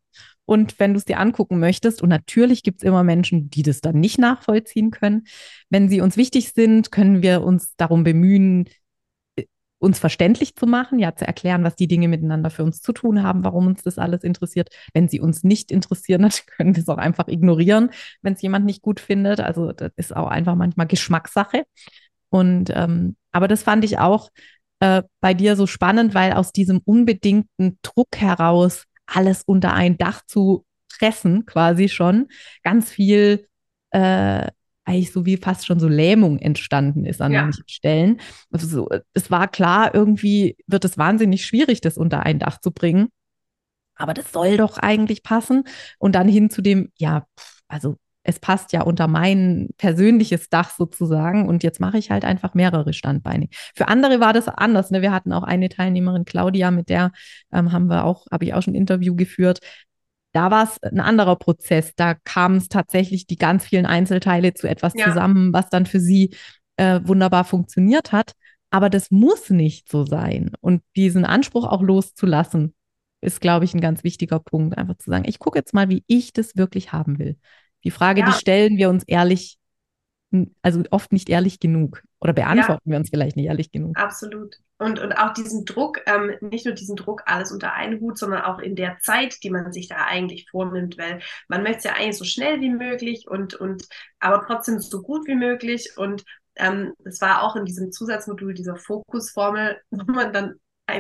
[0.51, 3.81] Und wenn du es dir angucken möchtest, und natürlich gibt es immer Menschen, die das
[3.81, 5.29] dann nicht nachvollziehen können,
[5.69, 8.69] wenn sie uns wichtig sind, können wir uns darum bemühen,
[9.37, 9.45] äh,
[9.79, 13.23] uns verständlich zu machen, ja, zu erklären, was die Dinge miteinander für uns zu tun
[13.23, 14.71] haben, warum uns das alles interessiert.
[14.93, 18.67] Wenn sie uns nicht interessieren, dann können wir es auch einfach ignorieren, wenn es jemand
[18.67, 19.39] nicht gut findet.
[19.39, 21.63] Also das ist auch einfach manchmal Geschmackssache.
[22.29, 24.31] Und ähm, aber das fand ich auch
[24.81, 30.23] äh, bei dir so spannend, weil aus diesem unbedingten Druck heraus alles unter ein Dach
[30.27, 30.65] zu
[30.99, 32.29] pressen, quasi schon,
[32.63, 33.47] ganz viel
[33.91, 34.49] äh,
[34.85, 37.43] eigentlich so wie fast schon so Lähmung entstanden ist an ja.
[37.43, 38.21] manchen Stellen.
[38.51, 42.73] Also so, es war klar, irgendwie wird es wahnsinnig schwierig, das unter ein Dach zu
[42.73, 43.09] bringen.
[43.95, 45.65] Aber das soll doch eigentlich passen.
[45.99, 47.27] Und dann hin zu dem, ja,
[47.69, 47.97] also
[48.31, 52.93] es passt ja unter mein persönliches Dach sozusagen und jetzt mache ich halt einfach mehrere
[52.93, 53.49] Standbeine.
[53.75, 54.91] Für andere war das anders.
[54.91, 55.03] Ne?
[55.03, 57.13] Wir hatten auch eine Teilnehmerin, Claudia, mit der
[57.53, 59.61] ähm, haben wir auch, habe ich auch schon ein Interview geführt.
[60.33, 61.93] Da war es ein anderer Prozess.
[61.97, 65.07] Da kamen es tatsächlich die ganz vielen Einzelteile zu etwas ja.
[65.07, 66.35] zusammen, was dann für sie
[66.77, 68.33] äh, wunderbar funktioniert hat.
[68.71, 70.53] Aber das muss nicht so sein.
[70.61, 72.75] Und diesen Anspruch auch loszulassen,
[73.21, 74.79] ist, glaube ich, ein ganz wichtiger Punkt.
[74.79, 77.37] Einfach zu sagen, ich gucke jetzt mal, wie ich das wirklich haben will.
[77.85, 78.27] Die Frage, ja.
[78.27, 79.59] die stellen wir uns ehrlich,
[80.63, 82.93] also oft nicht ehrlich genug oder beantworten ja.
[82.93, 83.97] wir uns vielleicht nicht ehrlich genug.
[83.97, 84.57] Absolut.
[84.79, 88.43] Und, und auch diesen Druck, ähm, nicht nur diesen Druck, alles unter einen Hut, sondern
[88.43, 91.93] auch in der Zeit, die man sich da eigentlich vornimmt, weil man möchte es ja
[91.95, 93.87] eigentlich so schnell wie möglich und, und
[94.21, 95.93] aber trotzdem so gut wie möglich.
[95.97, 96.25] Und
[96.57, 100.55] ähm, das war auch in diesem Zusatzmodul dieser Fokusformel, wo man dann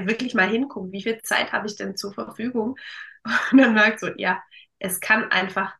[0.04, 2.76] wirklich mal hinguckt, wie viel Zeit habe ich denn zur Verfügung?
[3.52, 4.42] Und dann merkt so, ja,
[4.78, 5.74] es kann einfach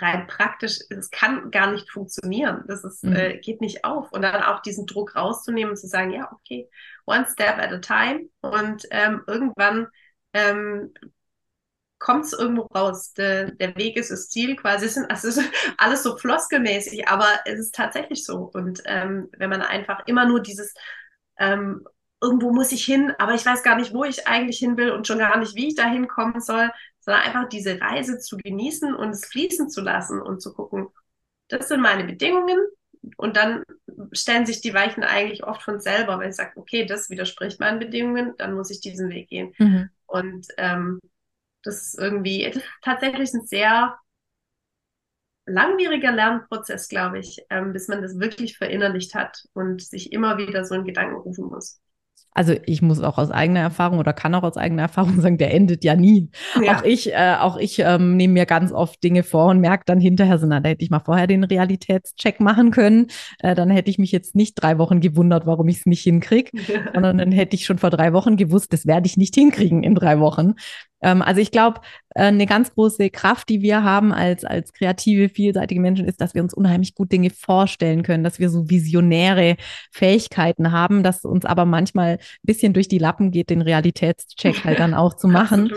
[0.00, 2.64] rein praktisch, es kann gar nicht funktionieren.
[2.66, 3.16] Das ist, mhm.
[3.16, 4.12] äh, geht nicht auf.
[4.12, 6.68] Und dann auch diesen Druck rauszunehmen und zu sagen, ja, okay,
[7.06, 8.28] one step at a time.
[8.40, 9.88] Und ähm, irgendwann
[10.32, 10.92] ähm,
[11.98, 13.14] kommt es irgendwo raus.
[13.14, 14.86] De, der Weg ist das Ziel quasi.
[14.86, 18.50] Es, sind, also es ist alles so floskelmäßig, aber es ist tatsächlich so.
[18.52, 20.74] Und ähm, wenn man einfach immer nur dieses
[21.38, 21.86] ähm,
[22.20, 25.06] irgendwo muss ich hin, aber ich weiß gar nicht, wo ich eigentlich hin will und
[25.06, 26.70] schon gar nicht, wie ich da hinkommen soll,
[27.06, 30.88] sondern einfach diese Reise zu genießen und es fließen zu lassen und zu gucken,
[31.48, 32.58] das sind meine Bedingungen
[33.16, 33.62] und dann
[34.12, 37.78] stellen sich die Weichen eigentlich oft von selber, wenn ich sage, okay, das widerspricht meinen
[37.78, 39.54] Bedingungen, dann muss ich diesen Weg gehen.
[39.58, 39.88] Mhm.
[40.06, 41.00] Und ähm,
[41.62, 43.96] das ist irgendwie, das ist tatsächlich ein sehr
[45.46, 50.64] langwieriger Lernprozess, glaube ich, ähm, bis man das wirklich verinnerlicht hat und sich immer wieder
[50.64, 51.80] so in Gedanken rufen muss
[52.36, 55.54] also ich muss auch aus eigener Erfahrung oder kann auch aus eigener Erfahrung sagen, der
[55.54, 56.28] endet ja nie.
[56.62, 56.76] Ja.
[56.76, 59.98] Auch ich, äh, auch ich ähm, nehme mir ganz oft Dinge vor und merke dann
[59.98, 63.06] hinterher, so, na, da hätte ich mal vorher den Realitätscheck machen können.
[63.38, 66.50] Äh, dann hätte ich mich jetzt nicht drei Wochen gewundert, warum ich es nicht hinkriege,
[66.94, 69.94] sondern dann hätte ich schon vor drei Wochen gewusst, das werde ich nicht hinkriegen in
[69.94, 70.54] drei Wochen.
[71.02, 71.80] Ähm, also ich glaube,
[72.14, 76.34] äh, eine ganz große Kraft, die wir haben als, als kreative, vielseitige Menschen, ist, dass
[76.34, 79.56] wir uns unheimlich gut Dinge vorstellen können, dass wir so visionäre
[79.92, 84.78] Fähigkeiten haben, dass uns aber manchmal ein bisschen durch die Lappen geht, den Realitätscheck halt
[84.78, 85.72] dann auch zu machen.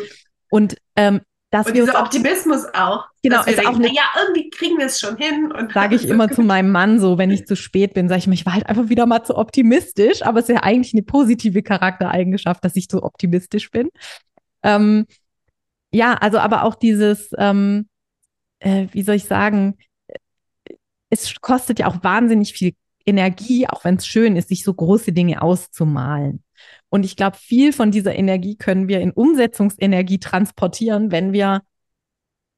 [0.50, 3.06] Und ähm, dass und dieser Optimismus auch.
[3.24, 5.52] Genau, ist denken, auch eine, ja, irgendwie kriegen wir es schon hin.
[5.74, 8.36] Sage ich immer zu meinem Mann so, wenn ich zu spät bin, sage ich mir,
[8.36, 11.64] ich war halt einfach wieder mal zu optimistisch, aber es ist ja eigentlich eine positive
[11.64, 13.90] Charaktereigenschaft, dass ich so optimistisch bin.
[14.62, 15.06] Ähm,
[15.92, 17.90] ja, also aber auch dieses, ähm,
[18.60, 19.78] äh, wie soll ich sagen,
[21.10, 22.74] es kostet ja auch wahnsinnig viel
[23.10, 26.44] Energie, auch wenn es schön ist, sich so große Dinge auszumalen.
[26.90, 31.62] Und ich glaube, viel von dieser Energie können wir in Umsetzungsenergie transportieren, wenn wir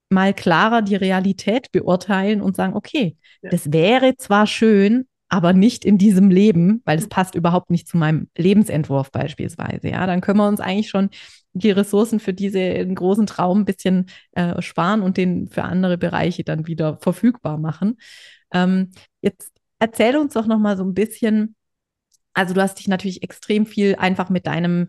[0.09, 3.49] mal klarer die Realität beurteilen und sagen, okay, ja.
[3.49, 7.95] das wäre zwar schön, aber nicht in diesem Leben, weil es passt überhaupt nicht zu
[7.95, 9.87] meinem Lebensentwurf beispielsweise.
[9.87, 11.09] Ja, dann können wir uns eigentlich schon
[11.53, 16.43] die Ressourcen für diesen großen Traum ein bisschen äh, sparen und den für andere Bereiche
[16.43, 17.97] dann wieder verfügbar machen.
[18.53, 19.51] Ähm, jetzt
[19.82, 21.56] erzähl uns doch noch mal so ein bisschen.
[22.34, 24.88] Also du hast dich natürlich extrem viel einfach mit deinem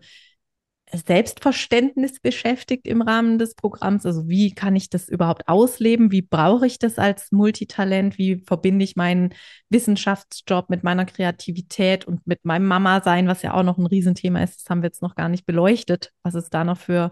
[0.95, 4.05] Selbstverständnis beschäftigt im Rahmen des Programms.
[4.05, 6.13] Also wie kann ich das überhaupt ausleben?
[6.13, 8.19] Wie brauche ich das als Multitalent?
[8.19, 9.33] Wie verbinde ich meinen
[9.71, 14.61] Wissenschaftsjob mit meiner Kreativität und mit meinem Mama-Sein, was ja auch noch ein Riesenthema ist.
[14.61, 17.11] Das haben wir jetzt noch gar nicht beleuchtet, was es da noch für,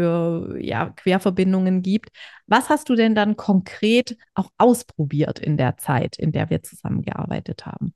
[0.00, 2.08] für ja, Querverbindungen gibt.
[2.46, 7.66] Was hast du denn dann konkret auch ausprobiert in der Zeit, in der wir zusammengearbeitet
[7.66, 7.92] haben?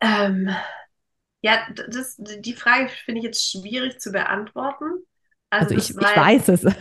[0.00, 0.50] Ähm
[1.42, 5.04] Ja, das, die Frage finde ich jetzt schwierig zu beantworten.
[5.50, 6.64] Also, also ich, ich weiß es.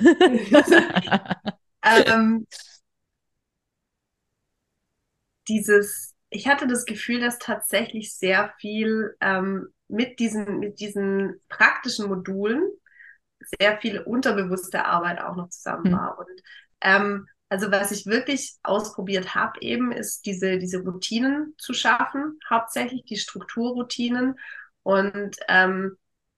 [1.83, 2.45] ähm,
[5.47, 12.07] dieses, ich hatte das Gefühl, dass tatsächlich sehr viel ähm, mit, diesen, mit diesen praktischen
[12.07, 12.69] Modulen
[13.59, 15.93] sehr viel unterbewusste Arbeit auch noch zusammen hm.
[15.93, 16.19] war.
[16.19, 16.41] Und
[16.81, 23.05] ähm, also was ich wirklich ausprobiert habe eben, ist diese, diese Routinen zu schaffen, hauptsächlich
[23.05, 24.39] die Strukturroutinen.
[24.81, 25.97] Und ähm,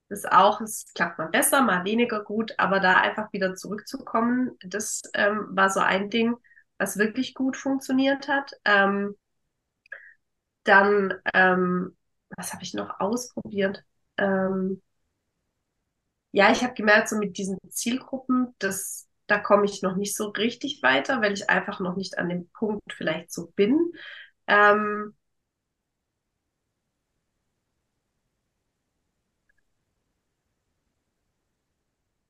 [0.10, 5.04] das auch, es klappt mal besser, mal weniger gut, aber da einfach wieder zurückzukommen, das
[5.14, 6.36] ähm, war so ein Ding,
[6.78, 8.52] was wirklich gut funktioniert hat.
[8.66, 9.16] Ähm,
[10.68, 11.98] dann, ähm,
[12.38, 13.84] was habe ich noch ausprobiert?
[14.18, 14.82] Ähm,
[16.32, 20.28] ja, ich habe gemerkt, so mit diesen Zielgruppen, das da komme ich noch nicht so
[20.30, 23.92] richtig weiter, weil ich einfach noch nicht an dem Punkt vielleicht so bin.
[24.48, 25.16] Ähm,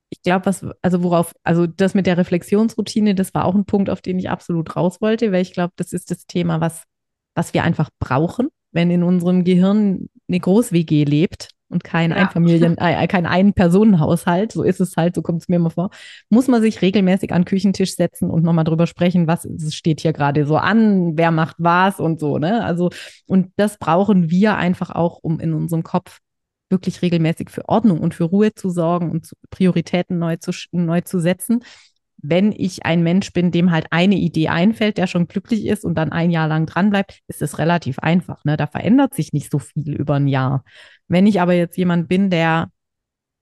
[0.09, 3.89] ich glaube, was, also worauf, also das mit der Reflexionsroutine, das war auch ein Punkt,
[3.89, 6.83] auf den ich absolut raus wollte, weil ich glaube, das ist das Thema, was,
[7.35, 12.17] was wir einfach brauchen, wenn in unserem Gehirn eine Groß-WG lebt und kein ja.
[12.17, 15.89] Einfamilien, äh, kein Ein-Personen-Haushalt, so ist es halt, so kommt es mir immer vor,
[16.29, 20.13] muss man sich regelmäßig an den Küchentisch setzen und nochmal drüber sprechen, was steht hier
[20.13, 22.63] gerade so an, wer macht was und so, ne?
[22.63, 22.89] Also,
[23.27, 26.19] und das brauchen wir einfach auch, um in unserem Kopf
[26.69, 31.19] wirklich regelmäßig für Ordnung und für Ruhe zu sorgen und Prioritäten neu zu, neu zu
[31.19, 31.63] setzen.
[32.27, 35.95] Wenn ich ein Mensch bin, dem halt eine Idee einfällt, der schon glücklich ist und
[35.95, 38.43] dann ein Jahr lang dranbleibt, ist es relativ einfach.
[38.45, 38.57] Ne?
[38.57, 40.63] Da verändert sich nicht so viel über ein Jahr.
[41.07, 42.71] Wenn ich aber jetzt jemand bin, der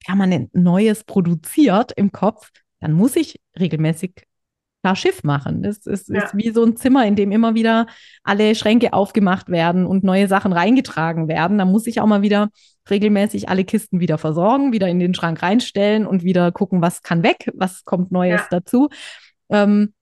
[0.05, 4.27] permanent Neues produziert im Kopf, dann muss ich regelmäßig
[4.83, 5.63] klar Schiff machen.
[5.63, 6.23] Es, es ja.
[6.23, 7.87] ist wie so ein Zimmer, in dem immer wieder
[8.23, 11.57] alle Schränke aufgemacht werden und neue Sachen reingetragen werden.
[11.57, 12.49] Da muss ich auch mal wieder
[12.89, 17.23] regelmäßig alle Kisten wieder versorgen, wieder in den Schrank reinstellen und wieder gucken, was kann
[17.23, 18.47] weg, was kommt Neues ja.
[18.51, 18.89] dazu.
[19.49, 19.93] Ähm,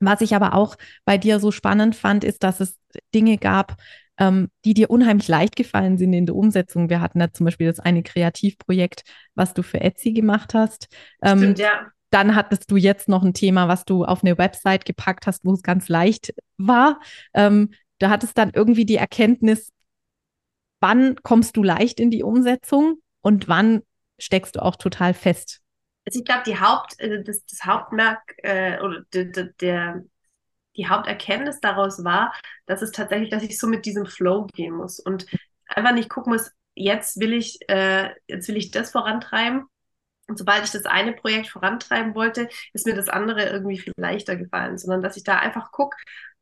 [0.00, 2.78] was ich aber auch bei dir so spannend fand, ist, dass es
[3.14, 3.76] Dinge gab,
[4.18, 6.90] ähm, die dir unheimlich leicht gefallen sind in der Umsetzung.
[6.90, 9.02] Wir hatten da zum Beispiel das eine Kreativprojekt,
[9.34, 10.88] was du für Etsy gemacht hast.
[11.22, 11.90] Ähm, Stimmt, ja.
[12.10, 15.52] Dann hattest du jetzt noch ein Thema, was du auf eine Website gepackt hast, wo
[15.52, 17.00] es ganz leicht war.
[17.34, 19.70] Ähm, da hattest dann irgendwie die Erkenntnis,
[20.80, 23.82] wann kommst du leicht in die Umsetzung und wann
[24.18, 25.60] steckst du auch total fest?
[26.06, 29.26] Also ich glaube, die Haupt, äh, das, das Hauptmerk äh, oder der,
[29.60, 30.04] der,
[30.76, 32.32] die Haupterkenntnis daraus war,
[32.66, 35.26] dass es tatsächlich, dass ich so mit diesem Flow gehen muss und
[35.66, 39.66] einfach nicht gucken muss, jetzt will ich, äh, jetzt will ich das vorantreiben.
[40.30, 44.36] Und sobald ich das eine Projekt vorantreiben wollte, ist mir das andere irgendwie viel leichter
[44.36, 45.96] gefallen, sondern dass ich da einfach gucke,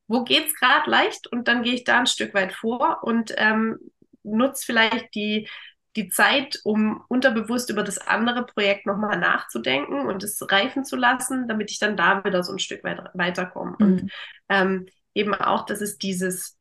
[0.07, 3.79] wo geht's gerade leicht und dann gehe ich da ein Stück weit vor und ähm,
[4.23, 5.49] nutze vielleicht die
[5.95, 11.47] die Zeit, um unterbewusst über das andere Projekt nochmal nachzudenken und es reifen zu lassen,
[11.47, 13.75] damit ich dann da wieder so ein Stück weit weiterkomme.
[13.79, 13.85] Mhm.
[13.85, 14.11] Und
[14.49, 16.57] ähm, eben auch, dass es dieses,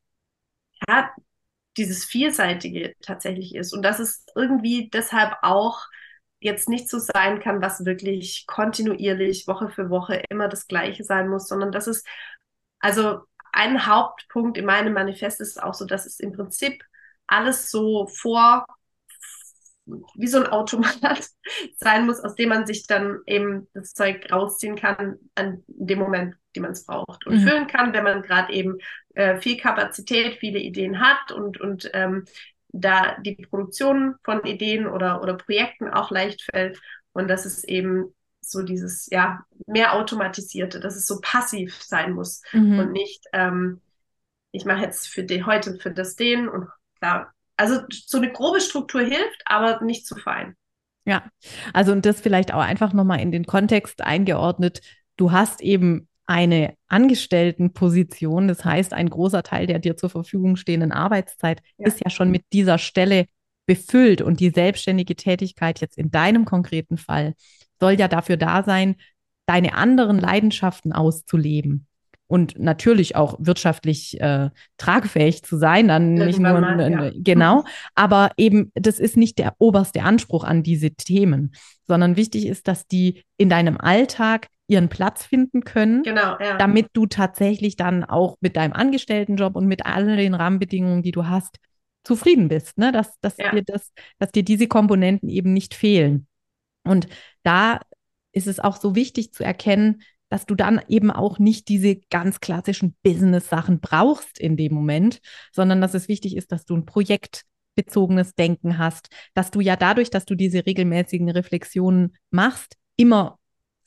[0.88, 1.10] ja,
[1.76, 5.86] dieses Vielseitige tatsächlich ist und dass es irgendwie deshalb auch
[6.40, 11.28] jetzt nicht so sein kann, was wirklich kontinuierlich Woche für Woche immer das Gleiche sein
[11.28, 12.04] muss, sondern dass es,
[12.78, 13.20] also
[13.52, 16.84] ein Hauptpunkt in meinem Manifest ist auch so, dass es im Prinzip
[17.26, 18.64] alles so vor
[20.14, 20.98] wie so ein Automat
[21.78, 26.34] sein muss, aus dem man sich dann eben das Zeug rausziehen kann an dem Moment,
[26.54, 27.48] die man es braucht und mhm.
[27.48, 28.78] füllen kann, wenn man gerade eben
[29.14, 32.24] äh, viel Kapazität, viele Ideen hat und, und ähm,
[32.68, 36.80] da die Produktion von Ideen oder, oder Projekten auch leicht fällt
[37.12, 42.42] und dass es eben so dieses, ja, mehr automatisierte, dass es so passiv sein muss
[42.52, 42.78] mhm.
[42.78, 43.80] und nicht, ähm,
[44.52, 48.60] ich mache jetzt für die heute für das den und klar, also so eine grobe
[48.60, 50.56] Struktur hilft, aber nicht zu fein.
[51.04, 51.24] Ja,
[51.72, 54.80] also und das vielleicht auch einfach nochmal in den Kontext eingeordnet.
[55.16, 60.92] Du hast eben eine Angestelltenposition, das heißt, ein großer Teil der dir zur Verfügung stehenden
[60.92, 61.88] Arbeitszeit ja.
[61.88, 63.24] ist ja schon mit dieser Stelle
[63.66, 67.34] befüllt und die selbstständige Tätigkeit jetzt in deinem konkreten Fall
[67.80, 68.96] soll ja dafür da sein,
[69.46, 71.86] deine anderen Leidenschaften auszuleben
[72.26, 77.10] und natürlich auch wirtschaftlich äh, tragfähig zu sein, dann Irgendwann nicht nur mal, ja.
[77.16, 77.64] genau,
[77.94, 81.52] aber eben das ist nicht der oberste Anspruch an diese Themen,
[81.86, 86.56] sondern wichtig ist, dass die in deinem Alltag ihren Platz finden können, genau, ja.
[86.58, 91.26] damit du tatsächlich dann auch mit deinem Angestelltenjob und mit all den Rahmenbedingungen, die du
[91.26, 91.56] hast,
[92.04, 92.92] zufrieden bist, ne?
[92.92, 93.50] dass, dass, ja.
[93.50, 96.26] dir das, dass dir diese Komponenten eben nicht fehlen.
[96.84, 97.08] Und
[97.42, 97.80] da
[98.32, 102.40] ist es auch so wichtig zu erkennen, dass du dann eben auch nicht diese ganz
[102.40, 105.20] klassischen Business-Sachen brauchst in dem Moment,
[105.52, 107.46] sondern dass es wichtig ist, dass du ein Projekt
[107.78, 113.37] projektbezogenes Denken hast, dass du ja dadurch, dass du diese regelmäßigen Reflexionen machst, immer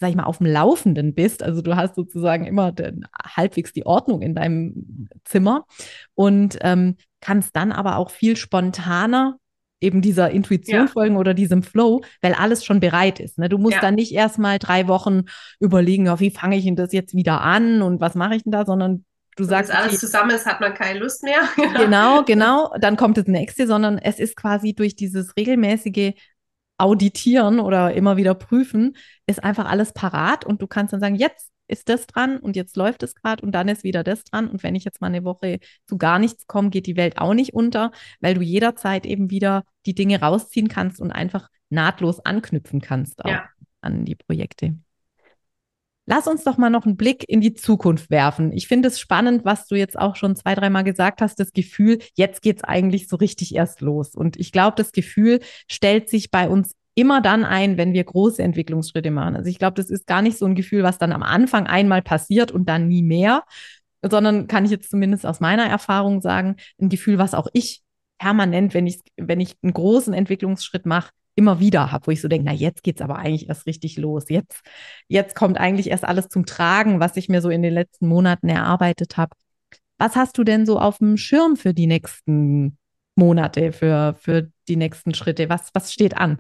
[0.02, 1.44] sag ich mal, auf dem Laufenden bist.
[1.44, 5.66] Also du hast sozusagen immer den, halbwegs die Ordnung in deinem Zimmer
[6.16, 9.38] und ähm, kannst dann aber auch viel spontaner
[9.80, 10.88] eben dieser Intuition ja.
[10.88, 13.38] folgen oder diesem Flow, weil alles schon bereit ist.
[13.38, 13.48] Ne?
[13.48, 13.82] Du musst ja.
[13.82, 15.24] dann nicht erstmal drei Wochen
[15.60, 18.52] überlegen, ja, wie fange ich denn das jetzt wieder an und was mache ich denn
[18.52, 19.70] da, sondern du sagst.
[19.70, 21.42] Wenn alles okay, zusammen ist, hat man keine Lust mehr.
[21.78, 22.74] genau, genau.
[22.80, 26.14] Dann kommt das nächste, sondern es ist quasi durch dieses regelmäßige
[26.82, 31.52] Auditieren oder immer wieder prüfen, ist einfach alles parat und du kannst dann sagen, jetzt
[31.68, 34.50] ist das dran und jetzt läuft es gerade und dann ist wieder das dran.
[34.50, 37.34] Und wenn ich jetzt mal eine Woche zu gar nichts komme, geht die Welt auch
[37.34, 42.82] nicht unter, weil du jederzeit eben wieder die Dinge rausziehen kannst und einfach nahtlos anknüpfen
[42.82, 43.46] kannst auch ja.
[43.80, 44.76] an die Projekte.
[46.08, 48.52] Lass uns doch mal noch einen Blick in die Zukunft werfen.
[48.52, 52.00] Ich finde es spannend, was du jetzt auch schon zwei, dreimal gesagt hast, das Gefühl,
[52.16, 54.16] jetzt geht es eigentlich so richtig erst los.
[54.16, 55.40] Und ich glaube, das Gefühl
[55.70, 59.36] stellt sich bei uns immer dann ein, wenn wir große Entwicklungsschritte machen.
[59.36, 62.02] Also ich glaube, das ist gar nicht so ein Gefühl, was dann am Anfang einmal
[62.02, 63.44] passiert und dann nie mehr,
[64.02, 67.82] sondern kann ich jetzt zumindest aus meiner Erfahrung sagen, ein Gefühl, was auch ich
[68.18, 72.28] permanent, wenn ich, wenn ich einen großen Entwicklungsschritt mache, immer wieder habe, wo ich so
[72.28, 74.26] denke, na jetzt geht's aber eigentlich erst richtig los.
[74.30, 74.62] Jetzt,
[75.08, 78.50] jetzt kommt eigentlich erst alles zum Tragen, was ich mir so in den letzten Monaten
[78.50, 79.36] erarbeitet habe.
[79.98, 82.78] Was hast du denn so auf dem Schirm für die nächsten
[83.16, 85.50] Monate, für, für die nächsten Schritte?
[85.50, 86.40] Was, was steht an?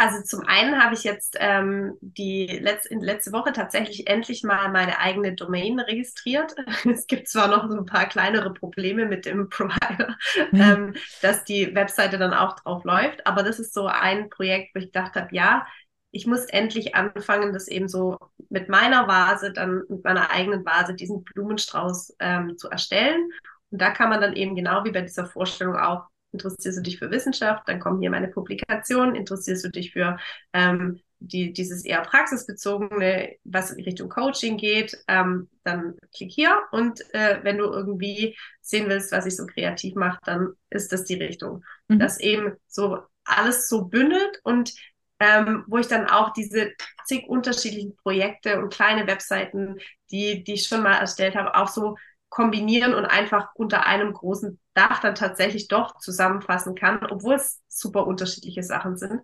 [0.00, 4.98] Also zum einen habe ich jetzt ähm, die letzte, letzte Woche tatsächlich endlich mal meine
[4.98, 6.54] eigene Domain registriert.
[6.90, 10.16] Es gibt zwar noch so ein paar kleinere Probleme mit dem Provider,
[10.52, 10.60] mhm.
[10.60, 14.78] ähm, dass die Webseite dann auch drauf läuft, aber das ist so ein Projekt, wo
[14.78, 15.66] ich gedacht habe, ja,
[16.12, 18.16] ich muss endlich anfangen, das eben so
[18.48, 23.30] mit meiner Vase, dann mit meiner eigenen Vase, diesen Blumenstrauß ähm, zu erstellen.
[23.70, 26.98] Und da kann man dann eben genau wie bei dieser Vorstellung auch Interessierst du dich
[26.98, 27.68] für Wissenschaft?
[27.68, 29.14] Dann kommen hier meine Publikationen.
[29.14, 30.18] Interessierst du dich für
[30.52, 36.62] ähm, die, dieses eher praxisbezogene, was in Richtung Coaching geht, ähm, dann klick hier.
[36.72, 41.04] Und äh, wenn du irgendwie sehen willst, was ich so kreativ mache, dann ist das
[41.04, 41.62] die Richtung.
[41.88, 41.98] Mhm.
[41.98, 44.72] Das eben so alles so bündelt und
[45.20, 46.72] ähm, wo ich dann auch diese
[47.04, 49.78] zig unterschiedlichen Projekte und kleine Webseiten,
[50.10, 51.96] die, die ich schon mal erstellt habe, auch so
[52.30, 58.06] kombinieren und einfach unter einem großen Dach dann tatsächlich doch zusammenfassen kann, obwohl es super
[58.06, 59.20] unterschiedliche Sachen sind.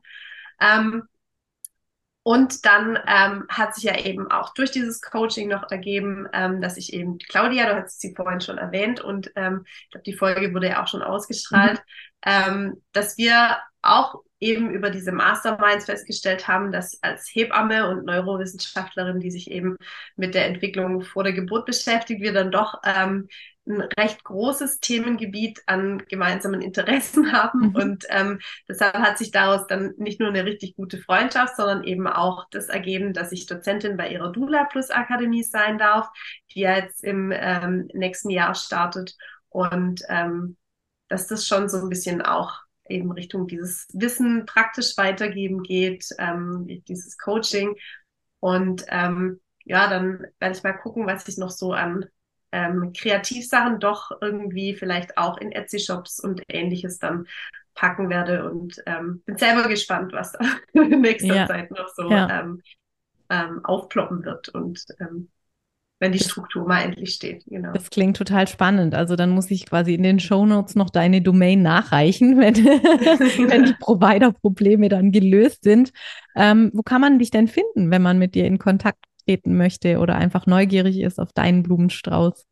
[0.60, 1.08] Ähm,
[2.24, 6.76] und dann ähm, hat sich ja eben auch durch dieses Coaching noch ergeben, ähm, dass
[6.76, 10.52] ich eben, Claudia, du hast sie vorhin schon erwähnt und ähm, ich glaube, die Folge
[10.52, 12.32] wurde ja auch schon ausgestrahlt, mhm.
[12.32, 19.20] ähm, dass wir auch eben über diese Masterminds festgestellt haben, dass als Hebamme und Neurowissenschaftlerin,
[19.20, 19.76] die sich eben
[20.16, 23.28] mit der Entwicklung vor der Geburt beschäftigt, wir dann doch ähm,
[23.68, 27.68] ein recht großes Themengebiet an gemeinsamen Interessen haben.
[27.68, 27.74] Mhm.
[27.74, 32.06] Und ähm, deshalb hat sich daraus dann nicht nur eine richtig gute Freundschaft, sondern eben
[32.06, 36.08] auch das ergeben, dass ich Dozentin bei ihrer Dula Plus Akademie sein darf,
[36.52, 39.16] die jetzt im ähm, nächsten Jahr startet.
[39.48, 40.56] Und ähm,
[41.08, 46.66] dass das schon so ein bisschen auch eben Richtung dieses Wissen praktisch weitergeben geht, ähm,
[46.88, 47.76] dieses Coaching.
[48.40, 52.06] Und ähm, ja, dann werde ich mal gucken, was ich noch so an
[52.52, 57.26] ähm, Kreativsachen doch irgendwie vielleicht auch in Etsy-Shops und ähnliches dann
[57.74, 60.40] packen werde und ähm, bin selber gespannt, was da
[60.72, 61.46] in nächster ja.
[61.46, 62.40] Zeit noch so ja.
[62.40, 62.62] ähm,
[63.28, 65.28] ähm, aufploppen wird und ähm,
[65.98, 67.44] wenn die Struktur mal endlich steht.
[67.46, 67.72] Genau.
[67.72, 68.94] Das klingt total spannend.
[68.94, 73.74] Also dann muss ich quasi in den Shownotes noch deine Domain nachreichen, wenn, wenn die
[73.80, 75.92] Provider-Probleme dann gelöst sind.
[76.34, 79.98] Ähm, wo kann man dich denn finden, wenn man mit dir in Kontakt treten möchte
[79.98, 82.46] oder einfach neugierig ist auf deinen Blumenstrauß?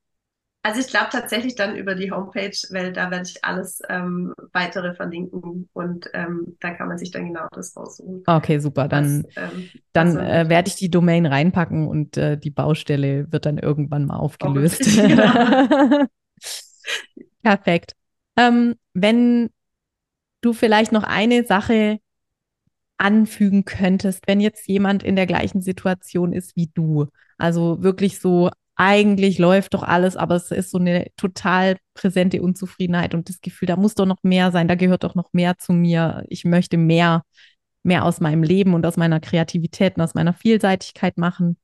[0.65, 4.95] Also ich glaube tatsächlich dann über die Homepage, weil da werde ich alles ähm, weitere
[4.95, 8.23] verlinken und ähm, da kann man sich dann genau das raussuchen.
[8.27, 8.89] Okay, super.
[8.89, 13.59] Dann, ähm, dann äh, werde ich die Domain reinpacken und äh, die Baustelle wird dann
[13.59, 14.81] irgendwann mal aufgelöst.
[15.05, 16.07] Genau.
[17.43, 17.93] Perfekt.
[18.39, 19.51] Ähm, wenn
[20.41, 21.99] du vielleicht noch eine Sache
[22.97, 28.49] anfügen könntest, wenn jetzt jemand in der gleichen Situation ist wie du, also wirklich so
[28.77, 33.67] eigentlich läuft doch alles, aber es ist so eine total präsente Unzufriedenheit und das Gefühl,
[33.67, 36.25] da muss doch noch mehr sein, da gehört doch noch mehr zu mir.
[36.29, 37.23] Ich möchte mehr,
[37.83, 41.57] mehr aus meinem Leben und aus meiner Kreativität und aus meiner Vielseitigkeit machen.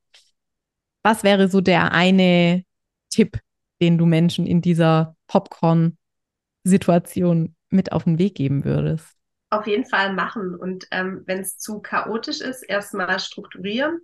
[1.03, 2.63] Was wäre so der eine
[3.11, 3.41] Tipp,
[3.81, 9.17] den du Menschen in dieser Popcorn-Situation mit auf den Weg geben würdest?
[9.49, 13.99] Auf jeden Fall machen und ähm, wenn es zu chaotisch ist, erstmal strukturieren.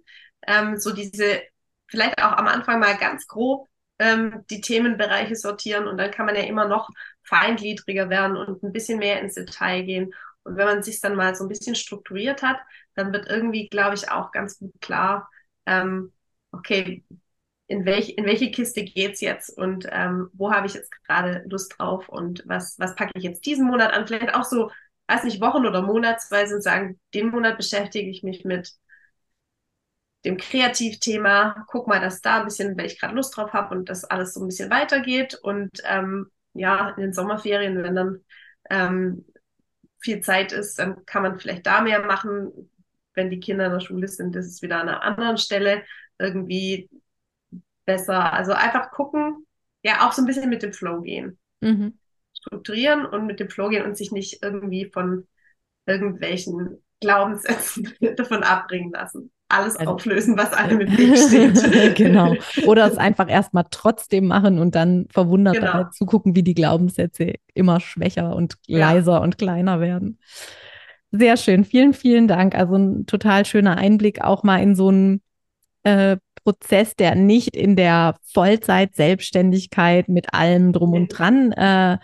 [0.45, 1.41] Ähm, so diese
[1.89, 3.69] vielleicht auch am Anfang mal ganz grob
[3.99, 6.91] ähm, die Themenbereiche sortieren und dann kann man ja immer noch
[7.23, 10.15] feingliedriger werden und ein bisschen mehr ins Detail gehen.
[10.45, 12.59] Und wenn man sich dann mal so ein bisschen strukturiert hat,
[12.95, 15.29] dann wird irgendwie, glaube ich, auch ganz gut klar,
[15.67, 16.13] ähm,
[16.53, 17.05] okay,
[17.69, 21.75] in, welch, in welche Kiste geht's jetzt und ähm, wo habe ich jetzt gerade Lust
[21.79, 24.07] drauf und was, was packe ich jetzt diesen Monat an?
[24.07, 24.71] Vielleicht auch so,
[25.09, 28.73] weiß nicht, Wochen- oder Monatsweise und sagen, den Monat beschäftige ich mich mit
[30.27, 33.89] dem Kreativthema, guck mal, dass da ein bisschen, wenn ich gerade Lust drauf habe und
[33.89, 35.39] das alles so ein bisschen weitergeht.
[35.41, 38.25] Und ähm, ja, in den Sommerferien, wenn dann
[38.69, 39.25] ähm,
[40.01, 42.71] viel Zeit ist, dann kann man vielleicht da mehr machen.
[43.15, 45.85] Wenn die Kinder in der Schule sind, das ist wieder an einer anderen Stelle
[46.19, 46.91] irgendwie
[47.85, 48.33] besser.
[48.33, 49.47] Also einfach gucken,
[49.83, 51.39] ja, auch so ein bisschen mit dem Flow gehen.
[51.61, 51.99] Mhm.
[52.35, 55.27] Strukturieren und mit dem Flow gehen und sich nicht irgendwie von
[55.87, 59.31] irgendwelchen Glaubenssätzen davon abbringen lassen.
[59.49, 61.95] Alles also, auflösen, was einem im Weg steht.
[61.97, 62.35] genau.
[62.67, 65.73] Oder es einfach erstmal trotzdem machen und dann verwundert genau.
[65.73, 69.19] dabei zugucken, wie die Glaubenssätze immer schwächer und leiser ja.
[69.19, 70.19] und kleiner werden.
[71.13, 71.65] Sehr schön.
[71.65, 72.55] Vielen, vielen Dank.
[72.55, 75.23] Also ein total schöner Einblick auch mal in so einen
[75.85, 81.99] äh, Prozess, der nicht in der Vollzeit-Selbstständigkeit mit allem drum und dran äh,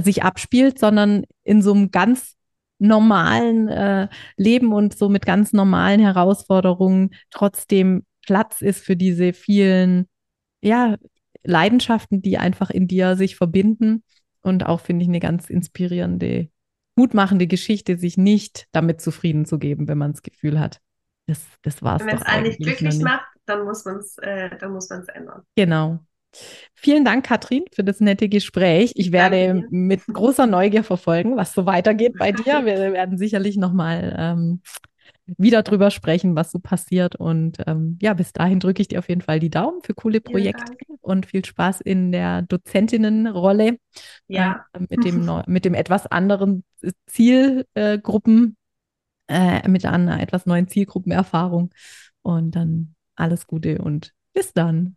[0.00, 2.33] sich abspielt, sondern in so einem ganz
[2.78, 10.06] normalen äh, Leben und so mit ganz normalen Herausforderungen trotzdem Platz ist für diese vielen,
[10.62, 10.96] ja,
[11.42, 14.02] Leidenschaften, die einfach in dir sich verbinden.
[14.40, 16.48] Und auch finde ich eine ganz inspirierende,
[16.96, 20.80] mutmachende Geschichte, sich nicht damit zufrieden zu geben, wenn man das Gefühl hat,
[21.26, 22.04] das, das war's.
[22.04, 25.42] Wenn es einen nicht glücklich macht, dann muss man es äh, ändern.
[25.54, 26.00] Genau.
[26.74, 28.92] Vielen Dank, Katrin, für das nette Gespräch.
[28.96, 32.64] Ich werde mit großer Neugier verfolgen, was so weitergeht bei dir.
[32.66, 34.60] Wir werden sicherlich nochmal ähm,
[35.26, 37.16] wieder drüber sprechen, was so passiert.
[37.16, 40.20] Und ähm, ja, bis dahin drücke ich dir auf jeden Fall die Daumen für coole
[40.20, 43.78] Projekte und viel Spaß in der Dozentinnenrolle.
[44.28, 44.66] Ja.
[44.72, 46.64] Äh, mit, dem, mit dem etwas anderen
[47.06, 48.56] Zielgruppen,
[49.26, 51.70] äh, äh, mit einer etwas neuen Zielgruppenerfahrung.
[52.22, 54.96] Und dann alles Gute und bis dann.